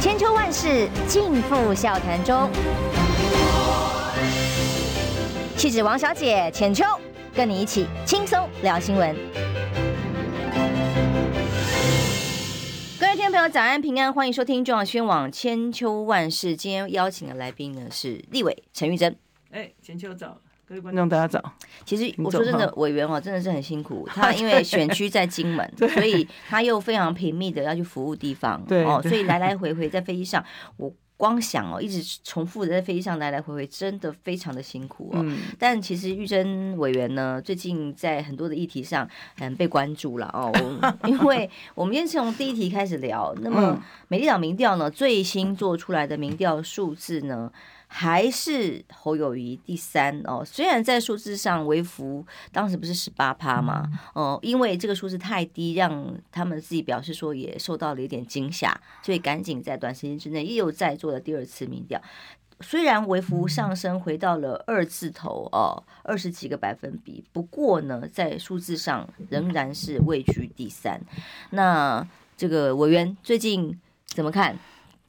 [0.00, 2.48] 千秋万世尽付笑谈中。
[5.56, 6.84] 气质王小姐浅秋，
[7.34, 9.16] 跟你一起轻松聊新闻。
[13.00, 16.54] 各位听众朋友，早安平安，欢迎收听中广宣网千秋万世。
[16.54, 19.16] 今天邀请的来宾呢是立委陈玉珍。
[19.50, 20.38] 哎，浅秋早。
[20.68, 21.42] 各位观众，大家早。
[21.86, 24.06] 其实我说真的，委员哦，真的是很辛苦。
[24.06, 30.44] 他因为选区在金门， 所以他又非常频密的要去服务地方，对哦，所以来来回回在飞机上，
[30.76, 35.22] 我光想哦，一直重复的在飞机上来来回回，真的非常的辛苦哦。
[35.24, 40.52] 嗯、但其实玉珍委员呢，最近在很多的议题上嗯被关注了哦，
[41.08, 43.34] 因为我们今天是从第一题开始聊。
[43.40, 47.50] 那么美丽岛民调呢，最新做出来的民调数字呢？
[47.90, 62.00] 还是侯友谊第三哦，虽然在数字上微幅，当时不是十八趴嘛，哦，因为这个数字太低，让他们自己表示说也受到了一点惊吓，所以赶紧在短时间之内又再做了第二次民调。
[62.60, 71.00] 虽然微幅上升回到了二字头哦，二十几个百分比，不过呢，在数字上仍然是位居第三。
[71.50, 74.58] 那这个委员最近怎么看？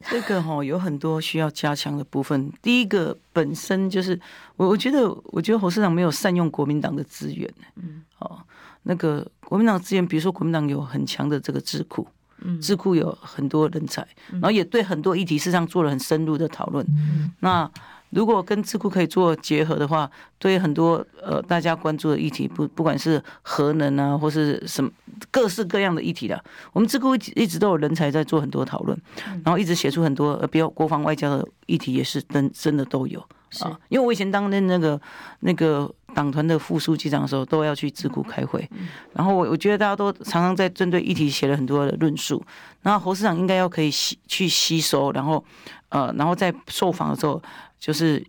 [0.01, 2.51] 这个哈有很多需要加强的部分。
[2.61, 4.19] 第一个本身就是
[4.55, 7.53] 我，我觉得，我觉得侯市长没有善用国民党的资源。
[7.75, 8.39] 嗯，哦，
[8.83, 12.07] 那个国民党资源，比如说国民党有很强的这个智库，
[12.41, 16.85] 嗯，智库有很多人才，然后也对很多议题事实上做了很深入的讨论。
[16.89, 17.69] 嗯，那。
[18.11, 20.09] 如果跟智库可以做结合的话，
[20.39, 24.89] 对很多呃大家关注的议题，不不管是核能啊，或是什么
[25.29, 28.99] 各式各样的议题的，我们智库一直都有人才在做很多讨论，
[29.43, 33.23] 然后一直写出很多呃比较国防外交的议题，也是真真的都有
[33.61, 33.79] 啊。
[33.89, 34.99] 因为我以前当任那个
[35.39, 38.69] 那个党团的副书记长的时候，都要去智库开会，
[39.13, 42.43] 然后我我觉得大家都常常在针对议题写了很多的论述，
[42.81, 45.43] 然后侯市长应该要可以吸去吸收，然后
[45.89, 47.41] 呃然后在受访的时候。
[47.79, 48.21] 就是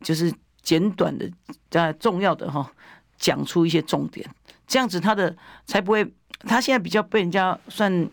[0.00, 1.28] 就是简短的
[1.68, 2.70] 在重要的哈
[3.18, 4.24] 讲出一些重点，
[4.64, 6.06] 这样子他的才不会。
[6.46, 8.08] 他现在比较被人家算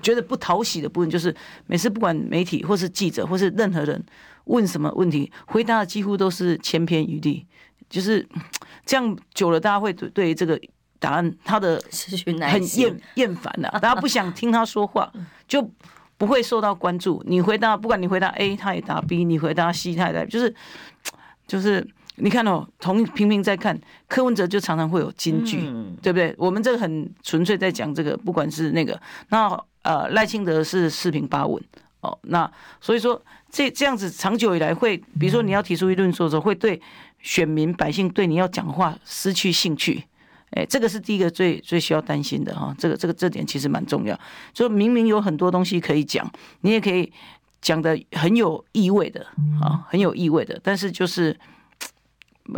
[0.00, 1.34] 觉得不讨喜的部分，就是
[1.66, 4.00] 每次不管媒体或是记者或是任何人
[4.48, 7.46] 问什么问题，回答的几乎都是千篇一律。
[7.88, 8.28] 就是
[8.84, 10.60] 这样久了，大家会对对这个
[10.98, 11.82] 答案他的
[12.50, 15.10] 很厌厌烦了，大家不想听他说话
[15.48, 15.70] 就。
[16.18, 17.22] 不会受到关注。
[17.28, 20.52] 你回答，不管你回答 A，他也答 B；你回答 C，他也答，就是
[21.46, 26.34] 就是你看哦，同频频在看柯文哲，就常常会有金句，嗯、对不对？
[26.36, 29.48] 我们这个很纯粹在讲这个，不管是那个那
[29.82, 31.62] 呃赖清德是四平八稳
[32.00, 32.50] 哦，那
[32.80, 36.80] 所以说这这样子长久以来会，比如说你要提出一论说的时候，会对
[37.20, 40.04] 选民百姓对你要讲话失去兴趣。
[40.50, 44.18] 哎，这个是第一个最最需要担心的哈，这个这个这点其实蛮重要。
[44.54, 46.30] 就明明有很多东西可以讲，
[46.62, 47.12] 你也可以
[47.60, 49.26] 讲的很有意味的
[49.60, 50.58] 啊，很有意味的。
[50.62, 51.38] 但是就是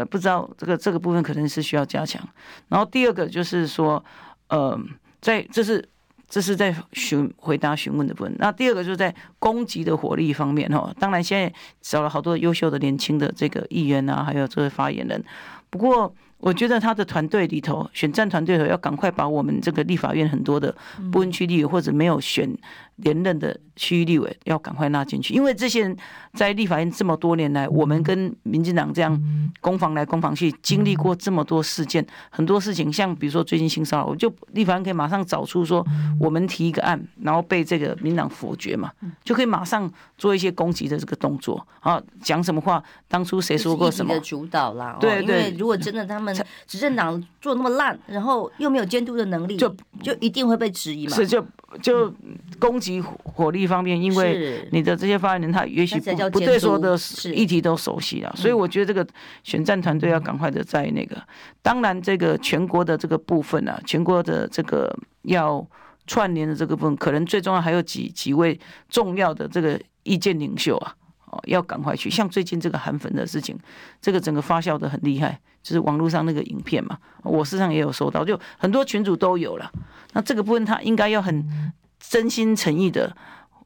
[0.09, 2.23] 不知道这个这个部分可能是需要加强。
[2.69, 4.05] 然后第二个就是说，
[4.49, 4.79] 呃，
[5.21, 5.85] 在这是
[6.31, 8.35] 这是在询回答询问的部分。
[8.39, 11.53] 那第二个就是在攻击的火力方面哈，当然现在
[11.83, 15.23] 找了好多优秀的年轻的这个议员啊，还有这位发言人。
[15.69, 16.15] 不过。
[16.41, 20.75] 我觉得他的团队里头，选战团队里头要赶快把我们这个立法院很多的
[21.13, 22.51] 不分区立委或者没有选
[22.97, 25.97] 连任的区域立委要赶快拉进去，因为这些人
[26.35, 29.19] 在立法院这么多年来，我们跟民进党这样
[29.61, 35.87] 攻防来攻防去，经历过这么多事件，很多事情，像比如说最近性骚扰，我就立法院可以马上找出说
[36.19, 38.91] 我们提一个案，然后被这个民党否决嘛，
[39.25, 44.15] 就可以马上做一些攻击的这个动作啊，讲什么话，当初谁说过什么？
[44.15, 46.30] 的主导啦，对对，因为如果真的他们
[46.67, 49.69] 执政党做那么烂，然后又没有监督的能力，就
[50.03, 51.15] 就一定会被质疑嘛。
[51.15, 51.45] 是就
[51.83, 52.15] 就
[52.59, 53.03] 攻击。
[53.23, 56.99] 火力方面，因为你的这些发言人，他也许不不对所有的
[57.33, 59.07] 议题都熟悉了，所以我觉得这个
[59.45, 61.17] 选战团队要赶快的在那个。
[61.63, 65.65] 当然，这个全国的这个部分啊，全国的这个要
[66.07, 68.59] 串联的这个部分，可能最重要还有几几位
[68.89, 70.95] 重要的这个意见领袖啊，
[71.31, 72.09] 哦，要赶快去。
[72.09, 73.59] 像最近这个韩粉的事情，
[74.01, 79.71] 这个整个发酵的很厉害，就是网络上那个影片嘛，我事实上也有收到，就很多群主都有了。
[80.13, 81.73] 那这个部分他应该要很。
[82.03, 83.15] 真心诚意的，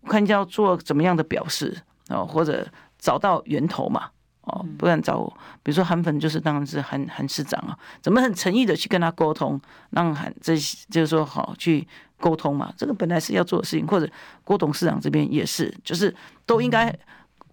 [0.06, 1.74] 看要做怎么样的表示
[2.08, 2.66] 哦，或者
[2.98, 4.10] 找到源头嘛
[4.42, 5.24] 哦，不然找
[5.62, 9.58] 比如说韩粉就是当然是韩韩市长啊，怎么很诚意的去跟他沟通，
[9.90, 10.56] 让韩这
[10.90, 11.86] 就是说好去
[12.18, 14.10] 沟通嘛，这个本来是要做的事情，或者
[14.42, 16.14] 郭董事长这边也是，就是
[16.44, 16.92] 都应该，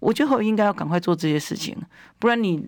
[0.02, 1.76] 我觉得应该要赶快做这些事情，
[2.18, 2.60] 不然你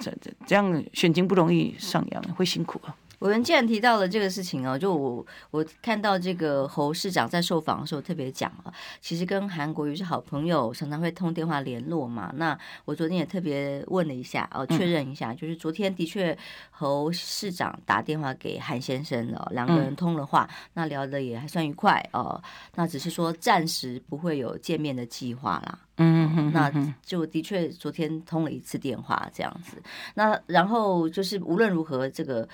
[0.00, 2.94] 这这这样选情不容易上扬，会辛苦啊。
[3.20, 12.32] 我们既然提到了这个事情哦，就我我看到这个侯市长在受访的时候特别讲啊，其实跟韩国瑜是好朋友，常常会通电话联络嘛。
[12.36, 16.36] 那我昨天也特别问了一下哦，确认一下，就是昨天的确
[16.70, 22.42] 侯市长打电话给韩先生了，两个人通了话，那聊得也还算愉快哦。
[22.74, 25.78] 那只是说暂时不会有见面的计划啦。
[25.98, 26.72] 嗯嗯，那
[27.04, 29.82] 就的确昨天通了一次电话这样子。
[30.14, 32.48] 那然后就是无论如何这个。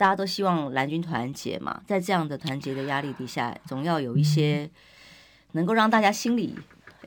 [0.00, 4.66] 大家都希望蓝军团结嘛，在这样的团结的压力底下，总要有一些
[5.52, 6.58] 能够让大家心里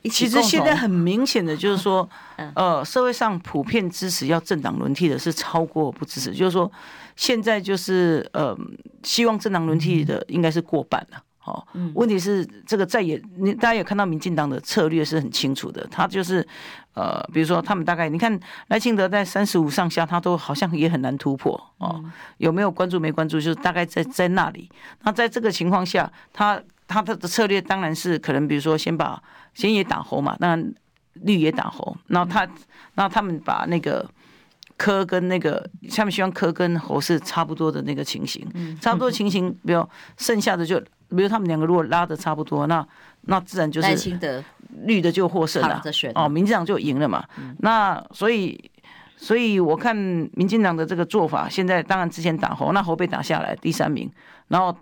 [0.02, 0.28] 一起。
[0.28, 2.08] 其实现在很明显的就是说，
[2.54, 6.70] 呃，社会上普遍支持要政党轮替的是超过不支持，就是说
[7.16, 8.56] 现在就是呃，
[9.02, 11.20] 希望政党轮替的应该是过半了。
[11.44, 11.62] 哦，
[11.94, 16.46] 问题是这个在野，你大家也看到民进党的策略是很清楚的，他就是，
[16.94, 18.38] 呃，比如说他们大概你看
[18.68, 22.02] 赖清德在三十五上下，他都好像也很难突破哦，
[22.38, 24.70] 有没有关注没关注，就是大概在在那里。
[25.02, 26.58] 那在这个情况下，他
[26.88, 30.56] 他的策略当然是可能，比如说先把先也打红嘛，那
[31.12, 32.40] 绿也打红，然后他
[32.94, 34.08] 然后他们把那个。
[34.76, 38.44] 科跟那个，他们希望科跟侯是差不多的那个情形，
[38.80, 40.82] 差不多情形，比如剩下的就，
[41.14, 42.86] 比如他们两个如果拉的差不多，那
[43.22, 44.18] 那自然就是
[44.82, 45.82] 绿的就获胜了，
[46.14, 47.24] 哦，民进党就赢了嘛。
[47.58, 48.70] 那所以，
[49.16, 54.10] 所以我看民进党的这个做法，现在当然之前打侯，那侯被打下来第三名，
[54.48, 54.76] 然后。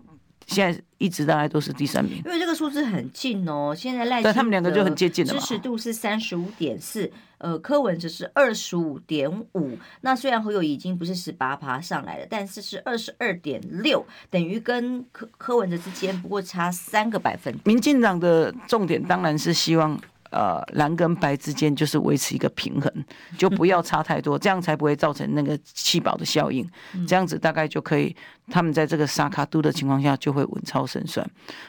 [0.46, 3.74] 现在一直大概都是第三名，因为这个数字很近哦。
[3.76, 9.78] 现在赖但他们两个就很接近了，支持度是三十五点四，呃，柯文哲是二十五点五。
[10.02, 17.62] 那虽然侯友已经不是十八趴上来了，但是是二十二点六，等于跟柯柯文哲之间不过差三个百分点。
[17.64, 20.00] 民进党的重点当然是希望。
[20.32, 22.93] 呃，蓝跟白之间就是维持一个平衡，
[23.38, 26.69] 就不要差太多，这样才不会造成那个气保的效应。
[27.06, 28.14] 这样子大概就可以，
[28.50, 31.29] 他们在这个沙卡度的情况下就会稳操胜算。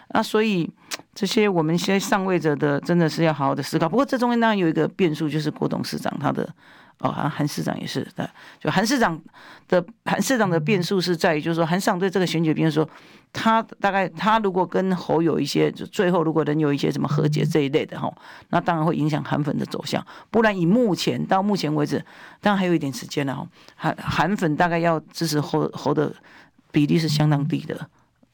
[0.09, 0.69] 那所以
[1.13, 3.87] 这些我们现在上位者的真的是要好好的思考。
[3.87, 6.47] 不过这中间当然有一个变数，就是郭董事长他的。
[6.99, 8.29] 哦，好像韩市长也是的，
[8.61, 9.19] 就韩市长
[9.67, 12.87] 的韩市长的变数是在于，就是说韩市长对这个选举，比如说
[13.33, 18.09] 他大概他如果跟侯有一些，就最后如果能有一些什么和解这一类的哈，
[18.51, 20.05] 那当然会影响韩粉的走向。
[20.31, 21.97] 不然以目前到目前为止，
[22.39, 26.13] 当然还有一点时间了哈，韩韩粉大概要支持侯侯的
[26.71, 27.75] 比例是相当低的。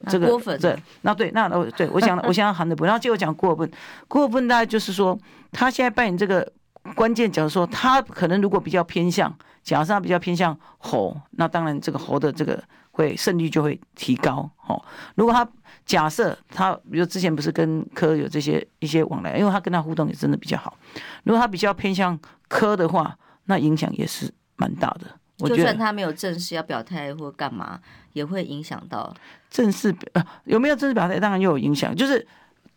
[0.06, 3.70] 这个对，那对那哦对，我想我想要韩的不，然后就讲郭文，
[4.06, 5.18] 郭文大概就是说
[5.50, 6.52] 他现在扮演这个。
[6.96, 9.30] 关键，角色说他可能如果比较偏向，
[9.62, 12.58] 假设他比较偏向侯，那当然这个侯的这个
[12.90, 14.50] 会胜率就会提高。
[14.66, 14.82] 哦，
[15.14, 15.48] 如果他
[15.84, 20.76] 假设他，比如之前不是跟柯有这些一些往来，因为他跟他互动也真的比较好。
[21.24, 25.06] 如果他比较偏向柯的话，那影响也是蛮大的。
[25.38, 27.80] 我觉得就算他没有正式要表态或干嘛，
[28.12, 29.14] 也会影响到
[29.48, 32.26] 正式呃有没有正式表态，当然又有影响，就是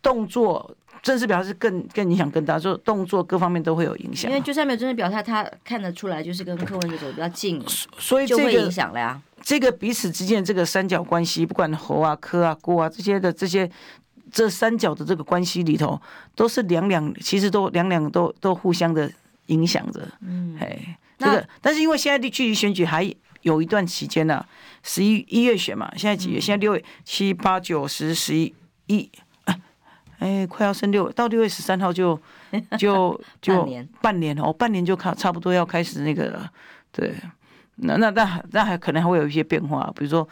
[0.01, 0.75] 动作。
[1.03, 4.31] 正式表态是更更影响更大，就动作各方面都会有影响。
[4.31, 7.61] 因为就算没有正式表态，他看得出来就是跟柯文哲走比较近，
[7.99, 9.21] 所以、这个、就会影响了呀。
[9.41, 13.69] 这个彼此之间的这个三角关系，不管侯啊、柯啊、郭啊这些的这些
[14.31, 16.01] 这三角的这个关系里头，
[16.35, 19.11] 都是两两，其实都两两都都互相的
[19.47, 20.07] 影响着。
[20.21, 24.45] 嗯，哎，这个但是因为现在距离选举还有一段期间呢、啊，
[24.81, 26.39] 十一一月选嘛，现在几月？
[26.39, 28.55] 现在六月七八九十十一
[28.87, 29.11] 一。
[30.23, 32.17] 哎，快要升六，到六月十三号就
[32.79, 36.49] 就就半年，半年哦，半年就差差不多要开始那个了。
[36.93, 37.13] 对，
[37.75, 40.25] 那那那那还可能还会有一些变化，比如说，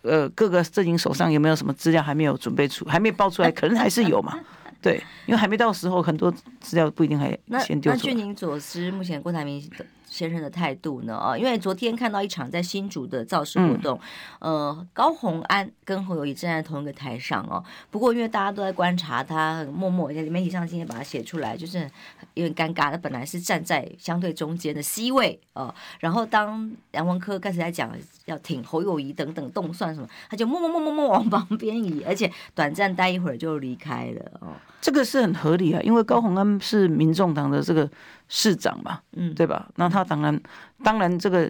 [0.00, 4.40] 呃，各个阵营手上有没有什么资料还没有准备出，还没报出来，可能还是有嘛。
[4.80, 7.28] 对，因为还没到时候，很多资料不一定还
[7.60, 7.96] 先丢出来。
[7.96, 9.84] 那据您所知，目前郭台铭的。
[10.14, 11.16] 先生的态度呢？
[11.16, 13.98] 啊，因为昨天看到一场在新竹的造势活动，
[14.38, 17.62] 嗯、呃，高虹安跟侯友谊站在同一个台上哦。
[17.90, 21.90] 不过因为大家都在观察他，默默在媒体上今天把它写出来，就是
[22.34, 22.92] 有点尴尬。
[22.92, 27.90] 他本来是站在相对中间的 C 位哦、呃，然后当杨文科开始在讲
[28.26, 34.52] 要挺侯友谊等等动算什么，他就默默默默默往 旁边移，而且短暂待一会儿就离开了哦。
[34.84, 37.88] 这个是很合理啊，因为高鸿安是民众党的这个。
[38.26, 39.68] 市长嘛，嗯，对吧？
[39.76, 40.42] 那他当然，
[40.82, 41.48] 当然这个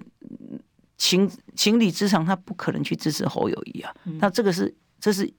[0.96, 3.94] 情情理之常，他不可能去支持侯友谊啊。
[4.18, 5.32] 那这个是，这是，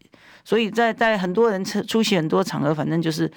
[0.45, 3.29] 所以在在很多人出出席很多场合，反正就是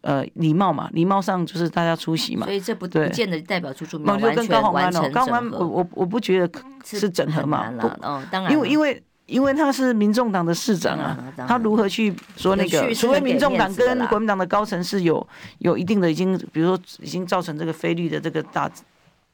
[0.00, 2.44] 呃礼貌嘛，礼貌上就是大家出席嘛。
[2.44, 5.14] 所以这不不见得代表出出面完全完成整合。
[5.14, 7.72] 高虹安，我我我不觉得是整合嘛。
[8.02, 9.00] 哦，当然，因为因为。
[9.26, 11.16] 因为他是民众党的市长啊，
[11.48, 12.94] 他如何去说那个？
[12.94, 15.26] 除非民众党跟国民党的高层是有
[15.58, 18.70] 有一定的已经，比如说已经造成这个菲律的这个大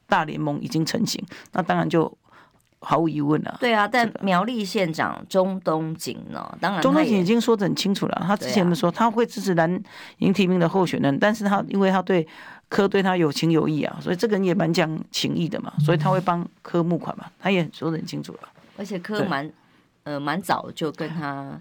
[0.07, 1.21] 大联盟已经成型，
[1.51, 2.09] 那当然就
[2.79, 3.57] 毫无疑问啊。
[3.59, 6.57] 对啊，但苗栗县长钟东锦呢？
[6.61, 8.23] 当然，钟东锦已经说得很清楚了。
[8.25, 9.81] 他之前的时候，他会支持蓝
[10.19, 12.25] 营提名的候选人，但是他因为他对
[12.69, 18.39] 柯对他有情有义啊，所以这个人也蛮讲情义的嘛，所以他会帮柯募款嘛，他也说得很清楚了。
[18.77, 19.51] 而且柯蛮
[20.03, 21.59] 呃蛮早就跟他。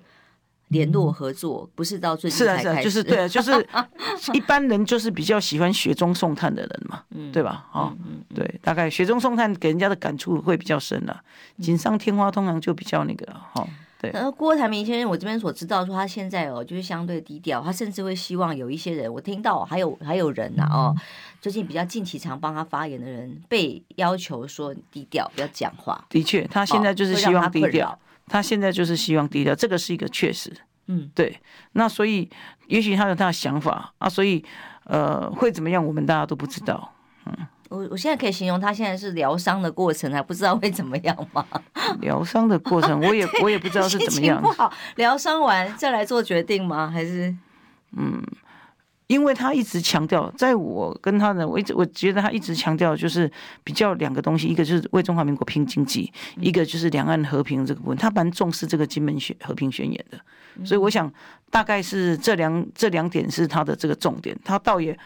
[0.70, 3.68] 联络合作不是到最近才开始，是啊，是啊，就是对啊，就是
[4.32, 7.66] 一般人就是比较喜欢雪中送炭的人嘛，嗯、对吧？
[7.72, 11.22] 哦，嗯嗯、对，大概雪中送炭给人家的感触会比较深了，
[11.58, 13.68] 锦上添花通常就比较那个哈、哦。
[14.00, 20.94] 对，然后郭台铭先生，我这边所知道说他现在哦就是相对低调，他甚至会希望有一些人，我听到还有还有人呐哦，
[21.40, 26.04] 最近比较近期常帮他发言的人被要求说低调，不要讲话。
[26.08, 27.98] 的确，他现在就是希望低调。
[28.30, 30.56] 他现在就是希望低调，这个是一个确实，
[30.86, 31.40] 嗯，对。
[31.72, 32.30] 那所以，
[32.68, 34.44] 也许他有他的想法啊，所以，
[34.84, 36.92] 呃，会怎么样，我们大家都不知道。
[37.26, 37.36] 嗯，
[37.68, 41.44] 我我现在可以形容他现在是疗伤的过程，还不知道会怎么样吗？
[42.00, 44.40] 疗伤的过程， 我也我也不知道是怎么样。
[44.40, 46.88] 不好，疗伤完再来做决定吗？
[46.88, 47.34] 还是，
[47.96, 48.22] 嗯。
[49.10, 53.28] 因为他一直强调，在我跟他的，我一直我觉得他一直强调就是
[53.64, 60.20] 比较两个东西，一个就是为中华民国拼经济，一个就是两岸和平这个部分，他蛮重视这个金门宣和平宣言的，
[60.64, 61.12] 所以我想
[61.50, 64.96] 大概是这两这两点是他的这个重点，他倒也。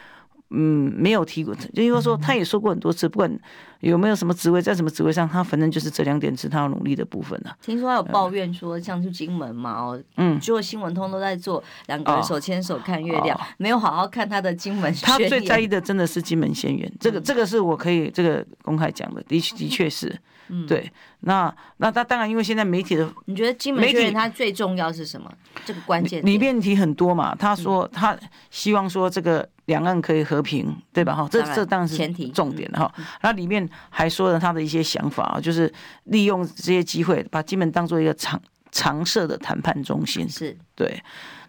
[0.57, 3.41] 嗯，没有提过，就因为说他也说过很多次，不管
[3.85, 7.55] 有没有什么职位，在什么职位上，他反正就是这两点是他要努力的部分了。
[7.61, 14.93] 听说他有抱怨说，像去金门嘛，哦，嗯，结果新闻通都在做两个人手牵手看月亮，没有好好看他的金门。
[15.03, 20.91] 他最在意的真的是金门宣言， 这个这个是我可以这个公开讲的，的确的确是，嗯，对。
[21.27, 25.33] 那那他当然，因为现在媒体的，你觉得金门宣言它最重要是什么？
[25.65, 28.17] 这个关键里面提很多嘛，他说他
[28.51, 29.49] 希望说这个。
[29.67, 31.15] 两岸可以和平，对吧？
[31.15, 32.93] 哈，这这当然是前提重点哈。
[33.23, 35.73] 那里面还说了他的一些想法啊，就是
[36.05, 38.41] 利用这些机会，把金门当做一个常
[38.73, 40.29] 常设的谈判中心。
[40.29, 41.03] 是对。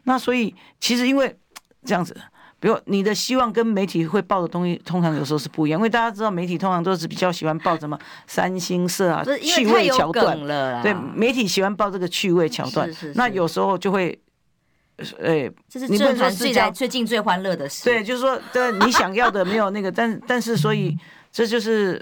[0.03, 1.36] 那所以其实因为
[1.84, 2.15] 这样子，
[2.60, 5.79] 比如你的希望跟媒体会报的东西，通常有时候是不一样。
[5.79, 10.38] 因为大家知道，媒体通常都是比较喜欢报什么三星社啊，趣味桥段。
[10.84, 12.89] 对，媒体喜欢报这个趣味桥段。
[13.15, 14.20] 那有时候就会。
[15.22, 17.84] 哎，这是政坛最在最近最欢乐的事。
[17.84, 20.98] 对，就是说，对，你想要的没有那个，但但是，所以
[21.34, 22.01] 这就是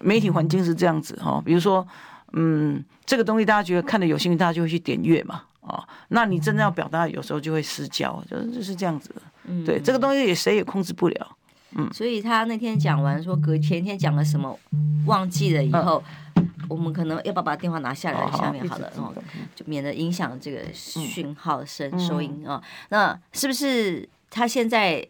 [0.00, 1.42] 媒体环境是这样子哈。
[1.44, 1.86] 比如说，
[2.32, 9.10] 嗯，这个东西大家觉得看的有兴趣，大家就会去点阅嘛，啊，那你真的要表达，有时候就会失焦，就是就是这样子。
[9.44, 11.36] 嗯，对，这个东西也谁也控制不了。
[11.76, 14.58] 嗯，所以他那天讲完说隔前天讲了什么，
[15.06, 16.02] 忘记了以后。
[16.68, 18.30] 我们可能要不要把电话拿下来？
[18.30, 19.14] 下面好了，然后
[19.54, 22.62] 就免得影响这个讯号声收音啊。
[22.90, 25.02] 那是不是他现在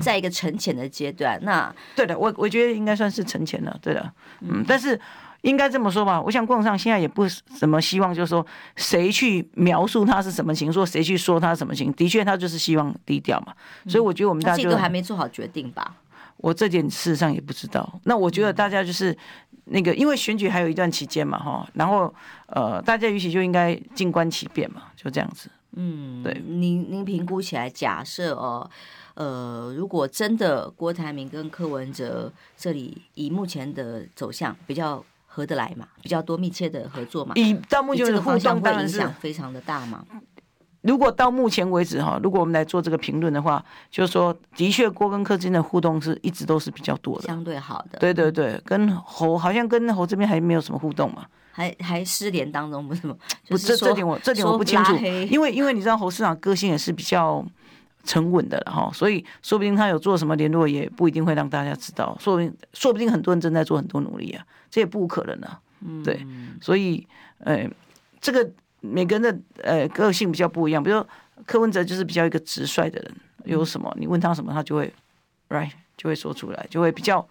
[0.00, 1.38] 在一个沉潜的阶段？
[1.42, 3.76] 那对的，我我觉得应该算是沉潜了。
[3.80, 4.98] 对的，嗯，但是
[5.42, 6.20] 应该这么说吧。
[6.20, 7.24] 我想共上现在也不
[7.58, 11.92] 怎么希望，就是说谁去描述他是什么情，说谁去说他什么情。
[11.92, 13.54] 的确，他就是希望低调嘛。
[13.88, 15.96] 所以我觉得我们大家都还没做好决定吧。
[16.38, 18.00] 我这点事实上也不知道。
[18.04, 19.16] 那我觉得大家就是。
[19.68, 22.14] 那个，因为选举还有一段期间嘛，哈，然后
[22.46, 25.50] 呃，大家也许就应该静观其变嘛，就这样子。
[25.72, 26.40] 嗯，对。
[26.46, 28.70] 您您评估起来，假设哦，呃，
[29.74, 40.04] 如果真的郭台铭跟柯文哲这里以目前的走向比较合得来嘛，比较多密切的合作嘛，以到目前的互动会影响非常的大嘛。
[40.82, 47.98] 如果到目前为止哈，如果我们来做这个评论的话，就是说，的确郭跟柯之间的互动是一直都是比较多的，相对好的。
[47.98, 53.16] 对对对，跟侯好像跟侯这边还没有什么互动嘛，还还失联当中不是吗？
[53.48, 54.94] 不，这这点我这点我不清楚，
[55.28, 57.44] 因为因为你知道侯市长个性也是比较
[58.06, 65.60] 沉稳的了哈，所以说不定他有做什么联络，也不一定会让大家知道，说不定说不定很多人正在做很多努力啊，这也不可能啊。
[65.80, 66.26] 嗯，对，
[66.62, 67.06] 所以
[67.40, 67.68] 呃，
[68.20, 68.50] 这个。
[68.82, 71.08] 每个人的呃个性比较不一样，比如说
[71.44, 73.12] 柯文哲就是比较一个直率的人，
[73.44, 74.92] 有什么你问他什么，他就会
[75.48, 77.26] ，right 就会说出来，就会比较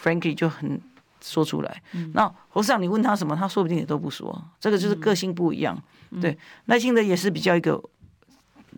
[0.00, 0.80] frankly 就很
[1.20, 1.82] 说出来。
[1.94, 5.76] 嗯、那侯市长你问他什么，他说不定也都不说，这个就是个性不一样。
[6.10, 7.82] 嗯、对，赖清德也是比较一个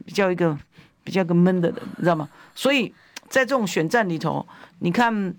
[0.06, 0.56] 比较一个
[1.04, 2.28] 比较一个闷的人，你知道吗？
[2.54, 2.92] 所以
[3.28, 4.46] 在这种选战里头，
[4.78, 5.34] 你看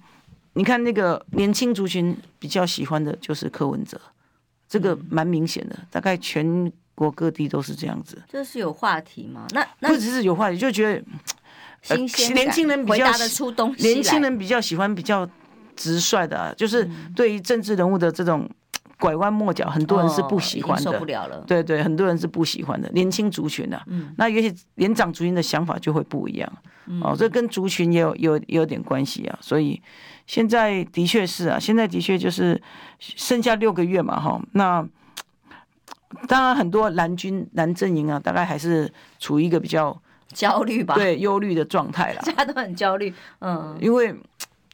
[0.53, 3.99] 你看那个年轻族群比较喜欢的就是柯文哲，
[4.67, 6.71] 这个蛮明显的，大概全。
[6.95, 9.47] 国各地都是这样子，这是有话题吗？
[9.49, 11.03] 那那不只是有话题，就觉得
[11.81, 13.11] 新鲜年轻人比较
[13.79, 15.27] 年轻人比较喜欢比较
[15.75, 18.47] 直率的，就是对于政治人物的这种
[19.03, 21.43] 拐弯抹角，很多人是不喜欢的，受不了了。
[21.45, 26.53] 对对，很多人是不喜欢的，年轻族群啊，嗯，那也许年长族群的想法就会不一样，
[27.01, 29.37] 哦，这跟族群也有有也有点关系啊。
[29.41, 29.81] 所以
[30.25, 32.61] 现在的确是啊，现在的确就是
[32.97, 34.87] 剩下六个月嘛，哈，那
[36.29, 44.15] 当然很多蓝军蓝阵营啊，大概还是处于一个比较焦虑吧，对，忧虑的状态了， 大家都很焦虑，嗯，因为。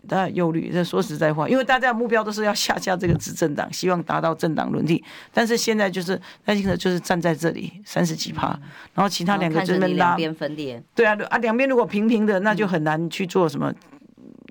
[0.07, 5.03] 大家忧虑，这说实在话，因为大家的目标都是要下架这个执政党，希望达到政党轮替。
[5.33, 8.47] 但是现在就是，那现在就是站在这里三十几趴，
[8.93, 10.81] 然后其他两个这边拉两边分裂。
[10.95, 13.73] 对啊，啊，两边如果平平的，那就很难去做什么，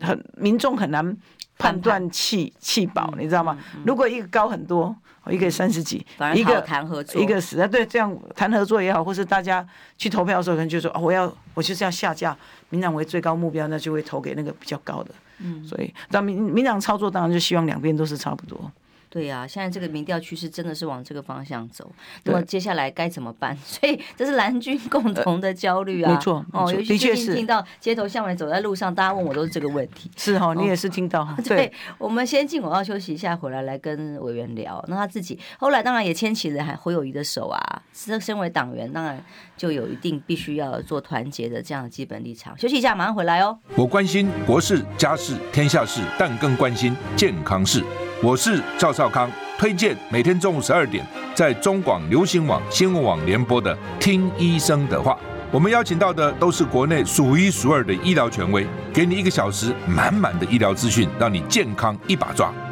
[0.01, 1.17] 很民众很难
[1.57, 3.59] 判断弃弃保，你知道吗？
[3.85, 4.95] 如果一个高很多。
[5.31, 9.67] 一个三十几，一个谈合作，一个死啊，对，这样谈合作也好，或是大家
[9.99, 12.35] 去投票的时候，可能就说啊，我要我就是要下架
[12.71, 15.11] 民党为最高目标，那就会投给那个比较高的。
[15.39, 18.71] 嗯，所以当民民党操作，当然就希望两边都是差不多。
[19.11, 21.91] 对呀、啊，现在这个民调趋势真的是往这个方向走。
[22.25, 23.57] 那么接下来该怎么办？
[23.65, 26.11] 所以这是蓝军共同的焦虑啊。
[26.11, 30.11] 呃、没错，哦，尤其是听到街头巷尾走在路上，大家问我都是这个问题。
[30.19, 31.23] 是哈、哦，你也是听到。
[31.23, 34.85] 哦、 对，对，我们先进广告休息一下，回来来跟委员聊。
[34.89, 37.83] 那他自己后来当然也牵起了侯友宜的手啊。
[37.99, 39.21] 身身为党员，当然
[39.57, 42.57] 就有一定必须要做团结的这样的基本立场。
[42.57, 43.59] 休息一下，马上回来哦。
[43.75, 47.83] 我关心国事、家事、天下事，但更关心健康事。
[48.23, 49.29] 我是赵少康，
[49.59, 55.15] 推荐每天中午十二点在中广流行网、新闻网联播的《听医生的话》。
[55.51, 62.53] 我们邀请到的都是国内数一数二的医疗权威，给你一个小时满满的医疗资讯，让你健康一把抓。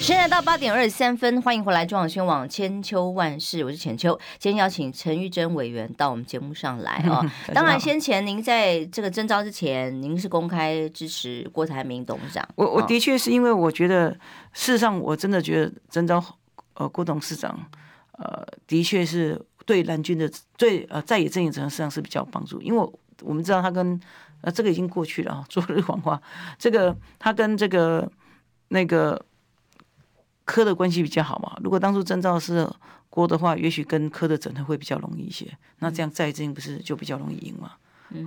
[0.00, 4.18] 现在到八点二十三分，欢迎回来中广新闻网千秋万世，我是浅秋。
[4.38, 7.22] 今天邀请陈玉珍委员到我们节目上来 哦。
[7.52, 12.48] 当然，先前您在这个征召之前，您是公开支持郭台铭董事长。
[12.54, 14.10] 我我的确是因为我觉得，
[14.54, 16.24] 事实上我真的觉得征召
[16.74, 17.66] 呃郭董事长，
[18.12, 19.40] 呃，的确是。
[19.66, 24.00] 对蓝军的最呃在野阵营层实际上是比较有帮助，因为我们知道他跟
[24.40, 26.20] 呃这个已经过去了啊，昨日黄花，
[26.58, 28.10] 这个他跟这个
[28.68, 29.22] 那个
[30.50, 31.56] 柯的关系比较好嘛。
[31.62, 32.68] 如果当初征召是
[33.08, 35.46] 郭的话，也许跟科的整合会比较容易一些。
[35.78, 37.72] 那这样在野阵营不是就比较容易赢嘛？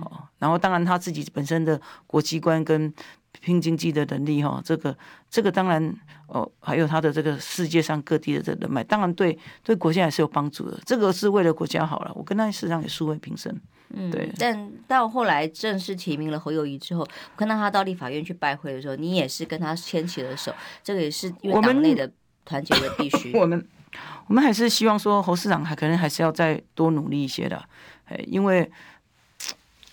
[0.00, 2.92] 哦，然后当然他自己本身的国际观跟。
[3.40, 4.96] 拼经济的能力哈，这个
[5.28, 5.82] 这个当然
[6.28, 10.80] 哦，还有他的这个世界上各地的这人脉，当然对对国家还是有帮助的。
[10.86, 13.52] 这个是为了国家好了，我跟他实际上也素未平生。
[13.96, 14.30] 嗯，对。
[14.38, 20.52] 但到后来正式提名了侯友谊之后，我看到他到立法院去拜会的时候，你也是跟他牵起了手，
[20.82, 22.10] 这个也是因为党内的
[22.44, 23.32] 团结的必须。
[23.38, 23.66] 我们
[24.26, 27.62] 我们还是希望说侯市长还可能还是要再多努力一些的，
[28.06, 28.70] 哎，因为。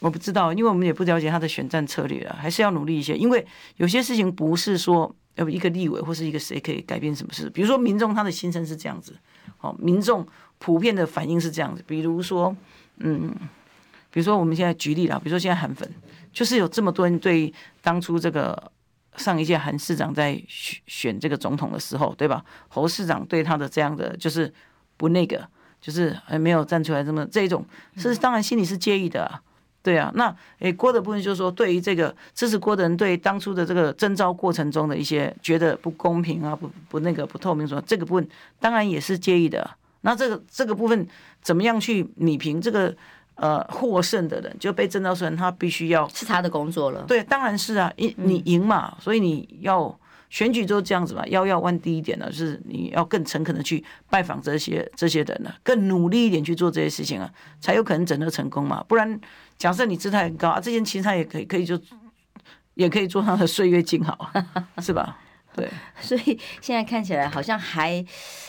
[0.04, 3.16] 我不知道，因为我们也不了解他的选战策略了，还是要努力一些。
[3.16, 3.46] 因为
[3.78, 7.48] 有些事情不是说要一个立委或是一个谁可以改变什么事。
[7.52, 9.16] 比如说民众他的心声是这样子，
[9.60, 11.84] 好，民众普遍的反应是这样子。
[11.86, 12.56] 比如说，
[12.98, 13.32] 嗯，
[14.12, 15.90] 比如说我们现在举例了，比如说现在韩粉，
[16.32, 18.72] 就是有这么多人对当初这个
[19.18, 22.44] 上一届韩市长在选选这个总统的时候，对吧？
[22.68, 24.54] 侯市长对他的这样的就是
[24.98, 25.48] 不那个，
[25.80, 29.42] 就是还没有站出来这么这一种，是当然心里是介意的。
[29.84, 39.68] 对啊，那诶郭的部分就是说，对于这个支持郭的人，对当初的这个征召过程中的一些觉得不公平啊，不不那个不透明，说这个部分当然也是介意的。
[40.02, 41.08] 那这个这个部分
[41.42, 42.96] 怎么样去弭平这个
[43.42, 47.04] 呃获胜的人就被征召出来，他必须要是他的工作了。
[47.08, 49.94] 对，当然是啊，你你赢嘛，所以你要
[50.30, 59.20] 选举就是这样子嘛，腰要弯低一点呢，就是你要更诚恳的去拜访这些这些人呢，更努力一点去做这些事情啊，才有可能整个成功嘛，不然。
[59.58, 61.80] 假设你姿态很高啊，这件其实他也可以，可以就
[62.74, 64.32] 也可以做他的岁月静好，
[64.82, 65.20] 是吧？
[65.54, 65.70] 对，
[66.02, 68.04] 所以现在看起来好像还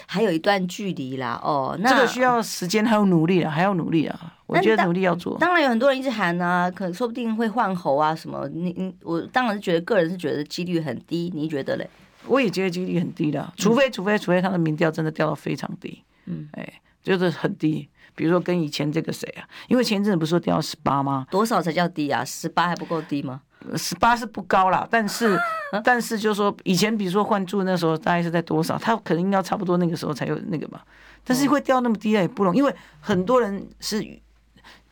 [0.06, 1.40] 还有一段距离啦。
[1.42, 4.34] 哦，那这个需要时间，还有努力啊，还要努力啊。
[4.46, 5.38] 我觉得努力要做。
[5.38, 8.46] 当然有很多人一直喊啊，可说不定会换猴啊什么。
[8.48, 11.88] 你你我当然是觉得个人是觉得几率很低，你觉得嘞？
[12.26, 17.88] 我也觉得几率很低的，除非除非除非他的民调真的掉到非常低，嗯，哎，就是很低。
[18.14, 19.48] 比如说跟以前这个谁啊？
[19.68, 21.26] 因为前一阵子不是说掉到十八吗？
[21.30, 22.22] 多少才叫低啊？
[22.22, 23.40] 十八还不够低吗？
[23.76, 25.38] 十八是不高啦，但是
[25.84, 28.78] 但是就是说以前比如说换住那时候大概是在多少？
[28.78, 30.80] 他可能要差不多那个时候才有那个嘛。
[31.24, 34.04] 但是会掉那么低也不容易，因为很多人是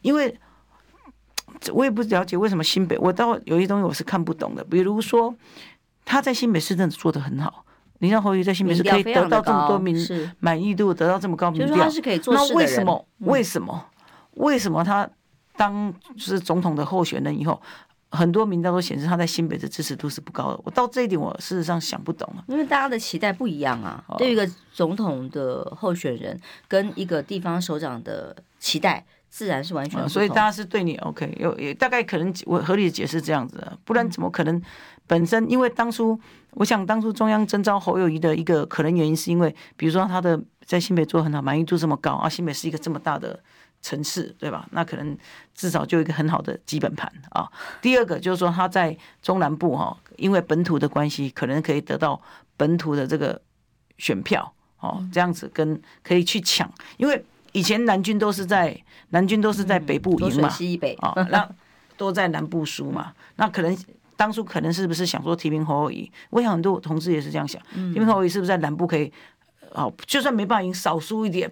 [0.02, 0.32] 因为
[1.72, 5.34] 我也不了解为什么新北，我倒有一些东西我是看不懂的，比如说
[6.04, 7.64] 他在新北市真的做的很好。
[7.98, 9.94] 林章侯宇在新北市可以得到这么多民
[10.38, 11.76] 满意度，得到这么高民调，
[12.28, 13.06] 那为什么？
[13.18, 13.84] 为什么？
[14.34, 15.06] 为什么他
[15.56, 17.60] 当是总统的候选人以后，
[18.10, 20.60] 很多民调都显示他在新北的支持度是不高的？
[20.64, 22.42] 我到这一点，我事实上想不懂啊。
[22.48, 30.08] 因为大家的期待不一样啊，对于一个总统的候选人跟一个地方首长的期待，自然是完全不同。
[30.08, 34.60] 所以大家是对你 OK，有也大概可能我合理的解释这样子，不然怎么可能？
[35.06, 36.16] 本身因为当初，
[36.52, 43.40] 我想当初中央征召侯友谊的一个可能原因，是因为比如说他的在新北做很好，满意度这么高啊，新北是一个这么大的
[43.82, 44.68] 城市，对吧？
[44.72, 45.16] 那可能
[45.54, 47.50] 至少就一个很好的基本盘啊。
[47.80, 52.20] 第二个就是说他在中南部哈，因为本土的关系，可能可以得到
[52.56, 53.40] 本土的这个
[53.98, 58.78] 选票哦，这样子跟可以去抢，因为以前南军都是在
[59.10, 61.48] 南军都是在北部赢嘛，西北啊， 那
[61.96, 63.76] 都在南部输嘛，那可能。
[64.20, 66.12] 当初可能是不是想说提名侯友宜？
[66.28, 69.10] 我想很多同志也是这样想，提名侯友宜是不是在南部可以？
[69.70, 71.50] 哦，就算没办法赢，少输一点。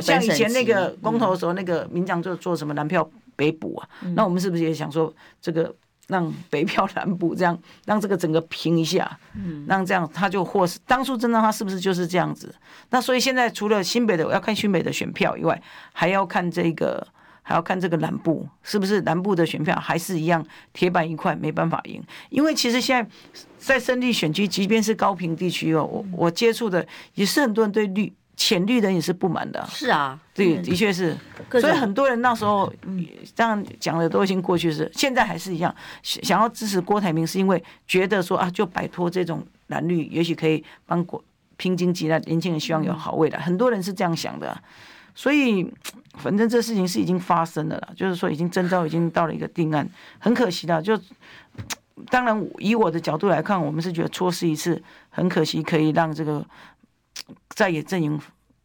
[0.00, 3.88] 像以前那个公投的时候，那个民党就做什么南票北补啊？
[4.14, 5.74] 那我们是不是也想说这个
[6.08, 9.18] 让北票南补，这样让这个整个平一下？
[9.66, 10.80] 让这样他就获胜。
[10.86, 12.54] 当初真的他是不是就是这样子？
[12.90, 17.06] 那所以现在除了新北的要看新北的选票以外，还要看这个。
[17.42, 22.00] 还要看这个南部是不是南部的选票还是一样铁板一块，没办法赢。
[22.28, 23.10] 因为其实现在
[23.58, 29.62] 在胜利选区，即便是高屏地区哦，我我接触的也是很多人对绿浅绿的人也是不满的。
[29.68, 31.14] 是啊，对，的确是。
[31.50, 32.72] 所以很多人那时候
[33.34, 41.22] 这样讲的都已经过去式，现在还是一样想要支持郭台铭，是因为觉得说啊，就摆脱这种蓝绿，也许可以帮国
[41.58, 43.38] 拼经济，那年轻人希望有好未来。
[43.38, 44.58] 很多人是这样想的。
[45.14, 45.70] 所以，
[46.14, 49.86] 反正这事情是已经发生了啦，就是说已经征召已经到了一个定案，
[50.18, 50.80] 很可惜的。
[50.80, 50.98] 就
[52.08, 56.42] 当然以我的角度来看，我们是觉得错失一次，很可惜可以让这个
[57.50, 58.20] 在野阵营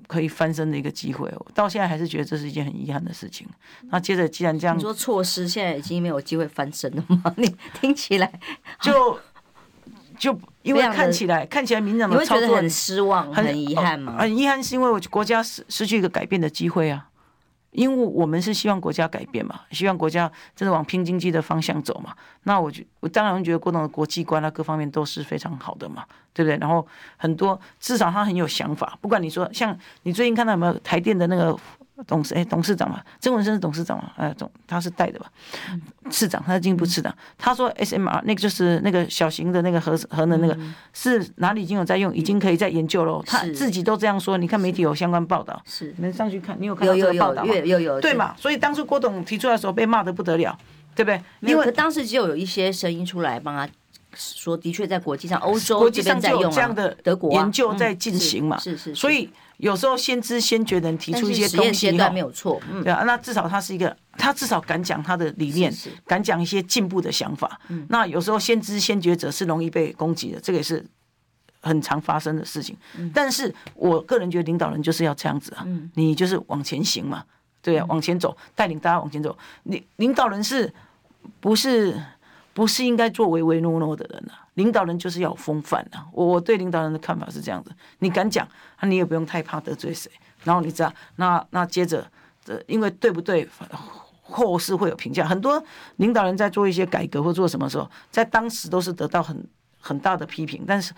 [0.08, 1.32] 可以翻身的一个机会。
[1.54, 3.48] 到现在还是觉得这是一件很遗憾的事情。
[3.92, 7.34] 那接着既然这样，你说措施，现在已经没有机会翻身了吗？
[7.38, 8.40] 你听起来
[8.82, 9.20] 就。
[10.18, 14.16] 就因为看起来看起来民进党的操作很失望，很遗憾吗？
[14.18, 17.10] 很遗憾是因为我国家失失去一个改变的机会啊，
[17.76, 22.16] 因为我们是希望国家改变嘛，希望国家真的往拼经济的方向走嘛。
[22.44, 26.58] 那我觉我当然觉得郭董的国际观啊各方面都是非常好的嘛，对不对？
[26.58, 26.86] 然后
[27.18, 31.58] 很多至少他很有想法，不管你说像你最近看到有没有台电的那个。
[32.04, 35.32] 董事哎，董事长嘛，曾文生是董事长嘛，哎，总他是带的吧？
[36.12, 37.16] 市长，他是经济部市长。
[37.38, 40.58] 他说 SMR 那个就是那个小型的那个核核能那个，
[40.94, 43.24] 是哪里已经有在用，已经可以在研究喽。
[43.26, 47.54] 他自己都这样说，你看媒体有相关报道，是你们上去看，你有看到这个报道吗？
[47.56, 48.36] 有有有，对嘛？
[48.38, 50.58] 所以当初郭董提出来的时候被骂的不得了，
[50.96, 51.22] 对不对？
[51.42, 53.68] 因为当时只有有一些声音出来帮他
[54.16, 59.30] 说，的确在国际上，欧洲国际上就有这样的德国研究在进行嘛，是是，所以。
[59.58, 67.60] 有时候先知先觉的人提出一些东西，没有错，嗯、对啊，那至少他是一个，他至少敢讲他的理念，是是敢讲一些进步的想法。
[67.70, 70.86] 嗯、那有时候先知先觉者是容易被攻击的，这个也是
[71.62, 72.76] 很常发生的事情。
[72.98, 77.24] 嗯、但是我个人觉得领导人就是要这样子啊，嗯、你就是往前行嘛，
[77.62, 79.38] 对啊，往前走，带领大家往前走。
[79.64, 80.74] 领领导人是
[81.40, 82.00] 不是
[82.56, 84.48] 不是应该做唯唯诺诺的人啊？
[84.54, 86.08] 领导人就是要有风范啊！
[86.14, 88.48] 我我对领导人的看法是这样子，你敢讲，
[88.84, 90.10] 你也不用太怕得罪谁。
[90.46, 92.10] 然后你知道，那那接着，
[92.46, 93.46] 呃，因为对不对，
[94.22, 95.28] 后世会有评价。
[95.28, 95.62] 很多
[95.98, 99.46] 领导人在做一些改革或做什么时候，在当时都是得到很
[99.82, 100.94] 很大的批评，但是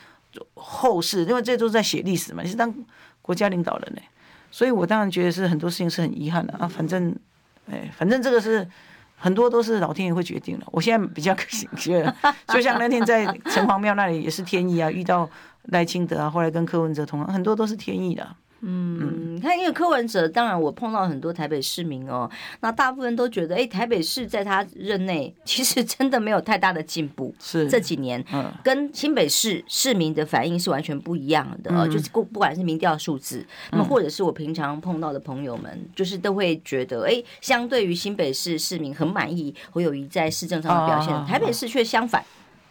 [0.54, 2.72] 后世因为这都是在写历史嘛，你是当
[3.24, 4.02] 国家领导人呢，
[4.52, 6.68] 所以我当然觉得是很多事情是很遗憾的啊。
[6.68, 7.18] 反正，
[7.68, 8.70] 哎，反正这个是。
[9.20, 10.66] 很多都是老天爷会决定的。
[10.72, 11.36] 我现在比较
[11.76, 12.16] 觉得，
[12.54, 15.28] 就像那天在城隍庙那里也是天意啊，遇到
[15.64, 18.36] 赖清德啊，后来跟柯文哲同样，很多都是天意的啊。
[18.62, 22.30] 嗯，你看，因为柯文哲，当然我碰到很多台北市民哦，
[22.62, 27.70] 那大部分都觉得，哎，台北市在他任内其实真的没有太大的进步，是。
[27.70, 42.24] 这几年，嗯，跟新北市市民的反应是完全不一样的，嗯、就是不不管是民调数字，那么或者是我平常碰到的朋友们，嗯、就是都会觉得，哎，相对于新北市市民很满意侯友宜在市政上的表现，台北市却相反。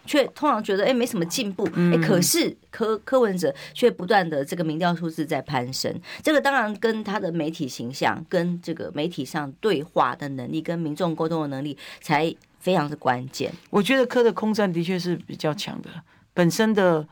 [0.07, 13.53] 却通常觉得哎没什么进步，哎可是柯柯文哲却不断的这个民调数字在攀升，这个当然跟他的媒体形象、跟这个媒体上对话的能力、跟民众沟通的能力才非常的关键。
[13.71, 15.91] 我觉得柯的空战的确是比较强的，
[16.33, 17.07] 本身的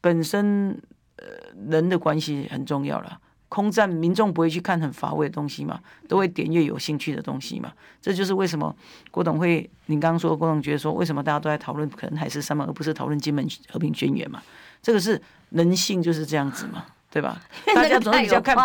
[0.00, 0.78] 本身
[1.16, 1.26] 呃
[1.68, 3.18] 人的关系很重要了。
[3.50, 7.70] 空战，民众不会去看很乏味的东西嘛，都会点阅有兴趣的东西嘛。
[8.00, 8.74] 这就是为什么
[9.10, 14.40] 郭董会，你刚刚说郭董觉得说，为什么大家都在讨论可能海誓山盟，而不是讨论金门和平宣言嘛？
[14.80, 16.86] 这个是人性就是这样子嘛。
[17.12, 17.40] 对吧？
[17.74, 18.56] 大家总是比较看，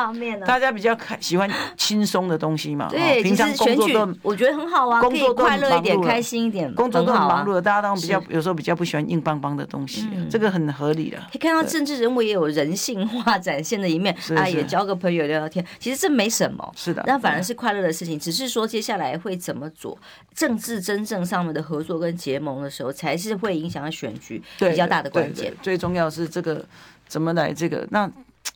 [0.46, 2.88] 大家比较看喜欢轻松的东西嘛。
[2.90, 11.18] 对，平常工作都我觉得很好啊，工作快乐一点，开心一点，工作都很忙碌的，大家当然比较有时候比较不喜欢硬邦邦的东西，这个很合理的。
[11.32, 18.20] 可以看到政治人物也有人性化展现的一面，啊，也交个朋友聊聊天，其实这没什么，是的，那反而是快乐的事情。
[18.20, 19.98] 只是说接下来会怎么做，
[20.36, 25.52] 政治真正上面的合作跟结盟的时候，才是会影响选举比较大的关键。
[25.64, 26.64] 最重要是这个
[27.08, 28.08] 怎么来这个那。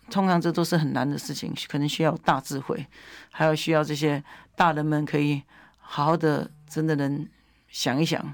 [0.10, 2.86] 通常这都是很难的事情，可能需要大智慧，
[3.32, 4.24] 还有需要这些
[4.56, 5.42] 大人们可以
[5.78, 7.28] 好好的，真的能
[7.68, 8.34] 想一想，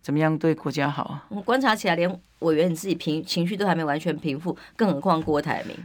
[0.00, 1.20] 怎么样对国家好。
[1.28, 5.76] 我观察起来，连委员你自己平情绪都还没完全平复，更何况郭台铭。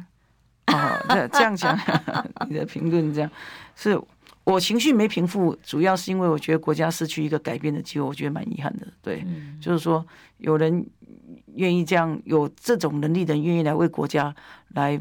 [0.67, 1.79] 哦，这这样讲，
[2.49, 3.31] 你的评论这样，
[3.75, 3.99] 是
[4.43, 8.87] 我情绪没平复，主要是因为我觉得国家失去一个改变的机会，我觉得蛮遗憾的。
[9.01, 10.05] 对，嗯、就是说
[10.37, 10.85] 有人
[11.57, 14.33] 愿意这样，有这种能力的人愿意来为国家
[14.69, 14.99] 来。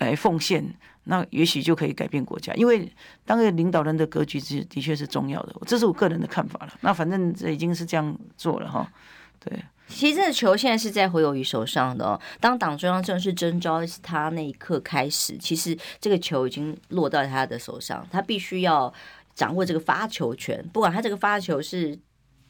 [0.00, 0.64] 来奉献，
[1.06, 2.54] 那也许就可以改变国家。
[2.54, 2.88] 因为
[3.24, 6.72] 当个领导人的格局是的确是重要的，这是我个人的看法了。
[6.82, 8.88] 那反正这已经是这样做了哈。
[9.40, 12.16] 对，其实这个球现在是在侯友谊手上的。
[12.38, 18.94] 当党中央正式征召他那一刻开始，其实这个球已经落到他的手上，他必须要
[19.34, 20.64] 掌握这个发球权。
[20.72, 21.98] 不管他这个发球是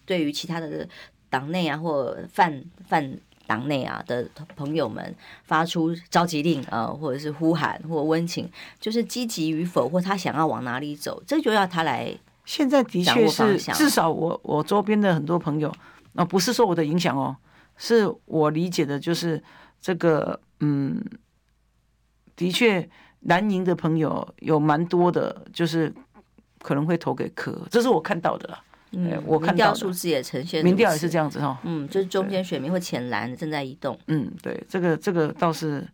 [0.05, 0.87] 对于其他的
[1.31, 3.19] 党内啊，或泛泛。
[3.49, 8.47] 党内啊的朋友们发出召集令啊，或者是呼喊或温情，
[8.79, 12.15] 就是积极与否，或他想要往哪里走，这就要他来。
[12.45, 15.75] 现在的确是，至少我我周边的很多朋友，
[16.15, 17.35] 啊，不是说我的影响哦，
[17.79, 19.43] 是我理解的，就是
[19.81, 21.03] 这个，嗯，
[22.37, 22.87] 的确
[23.21, 25.91] 南宁的朋友有蛮多的，就是
[26.61, 28.63] 可能会投给柯，这是我看到的啦。
[28.93, 31.59] 嗯，我看到数字也呈现，民调也是这样子哈。
[31.65, 33.99] 嗯，就是中间选民会浅蓝正在移动。
[34.07, 35.87] 嗯，对，这个这个倒是，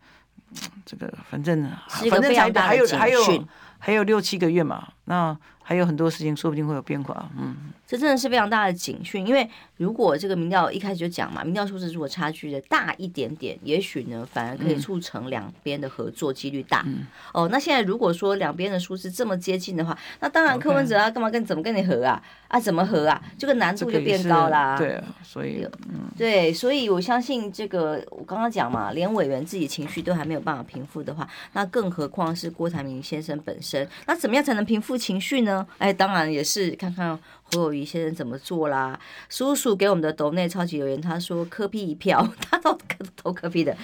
[0.86, 2.98] 这个反正是一个非常大的警讯。
[2.98, 3.44] 还有还有
[3.78, 7.28] 还有六七个月嘛，那还有很多事情，说不定会有变化。
[7.36, 7.56] 嗯。
[7.86, 16.82] 这真的是非常大的警讯，因为如果这个民调一开始就讲嘛，民调数字如果差距的大一点点，也许呢反而可以促成两边的合作几率大。
[16.86, 22.20] 嗯、哦，那现在如果说两边的数字这么接近的话，那当然柯文哲啊干嘛跟怎么跟你合啊？
[22.48, 23.20] 啊怎么合啊？
[23.38, 24.78] 这个难度就变高啦。
[24.78, 33.86] 对啊，所以嗯，对，所以我相信这个我刚刚讲嘛，连委员自己情绪都还没有办法平复的话，那更何况是郭台铭先生本身？
[34.06, 35.53] 那怎么样才能平复情绪呢？
[35.78, 37.18] 哎，当然也是看看。
[37.52, 38.98] 侯友宜先生怎么做啦？
[39.28, 42.76] 叔叔给我们的斗内超级留言，他说柯 P 一票，他都
[43.14, 43.76] 投柯 P 的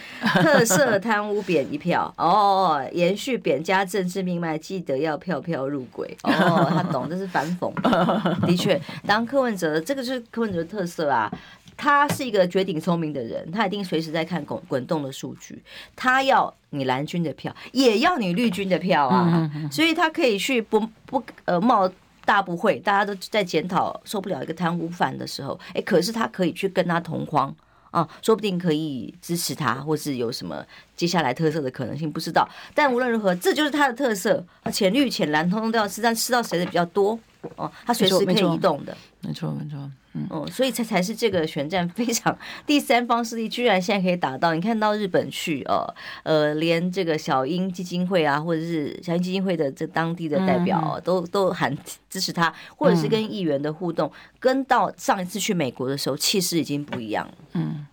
[0.43, 7.73] 特色贪污扁一票哦，延续扁家政治命脉，记得要票票入轨哦，他懂这是反讽，
[8.47, 11.31] 的确，当柯文哲这个是柯文哲的特色啊，
[11.81, 15.63] 他是一个绝顶聪明的人，他一定随时在看滚滚动的数据，
[15.97, 21.91] 他要你蓝军的票，也要你绿军的票啊，所以他可以去不不呃冒。
[22.23, 27.53] 大不会，大家都在检讨受不了一个贪污犯的时候，哎，可是他可以去跟他同框
[27.91, 30.65] 啊，说不定可以支持他，或是有什么
[30.95, 32.49] 接下来特色的可能性，不知道。
[32.73, 37.19] 但无论如何，这就是他的特色，浅绿浅蓝通通都要吃，但吃到谁的比较多
[37.57, 39.91] 哦，它随时可以移动的，没错没错。
[40.13, 45.87] 嗯，哦所以才才是这个选战非常第三方势力，居然现在可以打到你看到日本去哦，
[46.25, 51.73] 呃，连这个小英基金会啊，或者是小英基金会的这当地的代表、哦、都都喊
[52.09, 57.35] 支持他，或者是跟议员的互动，跟到上一次去美国的时候气势已经不一样了。
[57.53, 57.87] 嗯，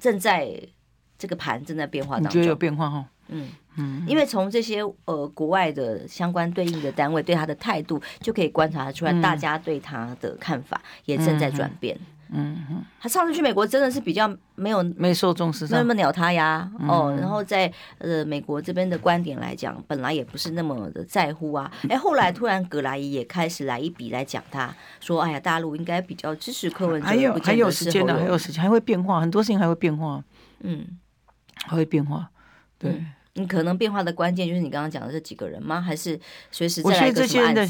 [0.00, 0.58] 正在
[1.18, 3.04] 这个盘正在变化当中，觉得有变化哈、哦。
[3.28, 11.96] 嗯嗯，因为从这些呃国外的相关对应的单位对他的态度，就可以观察出来，大家对他的看法也正在转变。
[11.96, 16.66] 嗯嗯，他上次去美国真的是比较没有没受重视，没那么鸟他呀。
[16.88, 21.70] 哦，然后在呃美国这边的观点来讲，本来也不是那么的在乎啊。
[21.90, 30.24] 哎，后来突然葛莱伊也开始来一笔来讲，他说：“哎呀，大陆应该比较支持柯文哲。”还有还有时间的，还有时间，还会变化，很多事情还会变化。
[30.60, 30.86] 嗯，
[31.66, 32.30] 还会变化，
[32.78, 33.04] 对。
[33.34, 35.80] 你可能变化的关键就是你刚刚讲的这几个人吗？
[35.80, 37.66] 还是随时我觉得这些人的，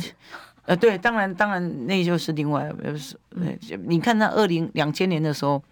[0.65, 3.17] 呃，对，当然，当然，那就是另外，是，
[3.85, 5.63] 你看那二零两千年的时候，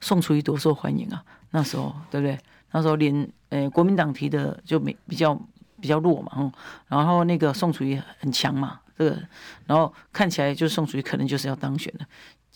[0.00, 2.38] 宋楚瑜多受欢迎啊，那时候对不对？
[2.70, 5.34] 那时候连呃国民党提的就没比较
[5.80, 6.52] 比较弱嘛，嗯，
[6.86, 9.18] 然后那个宋楚瑜很强嘛，这个，
[9.66, 12.06] 然后看起来就宋楚瑜可能就是要当选的，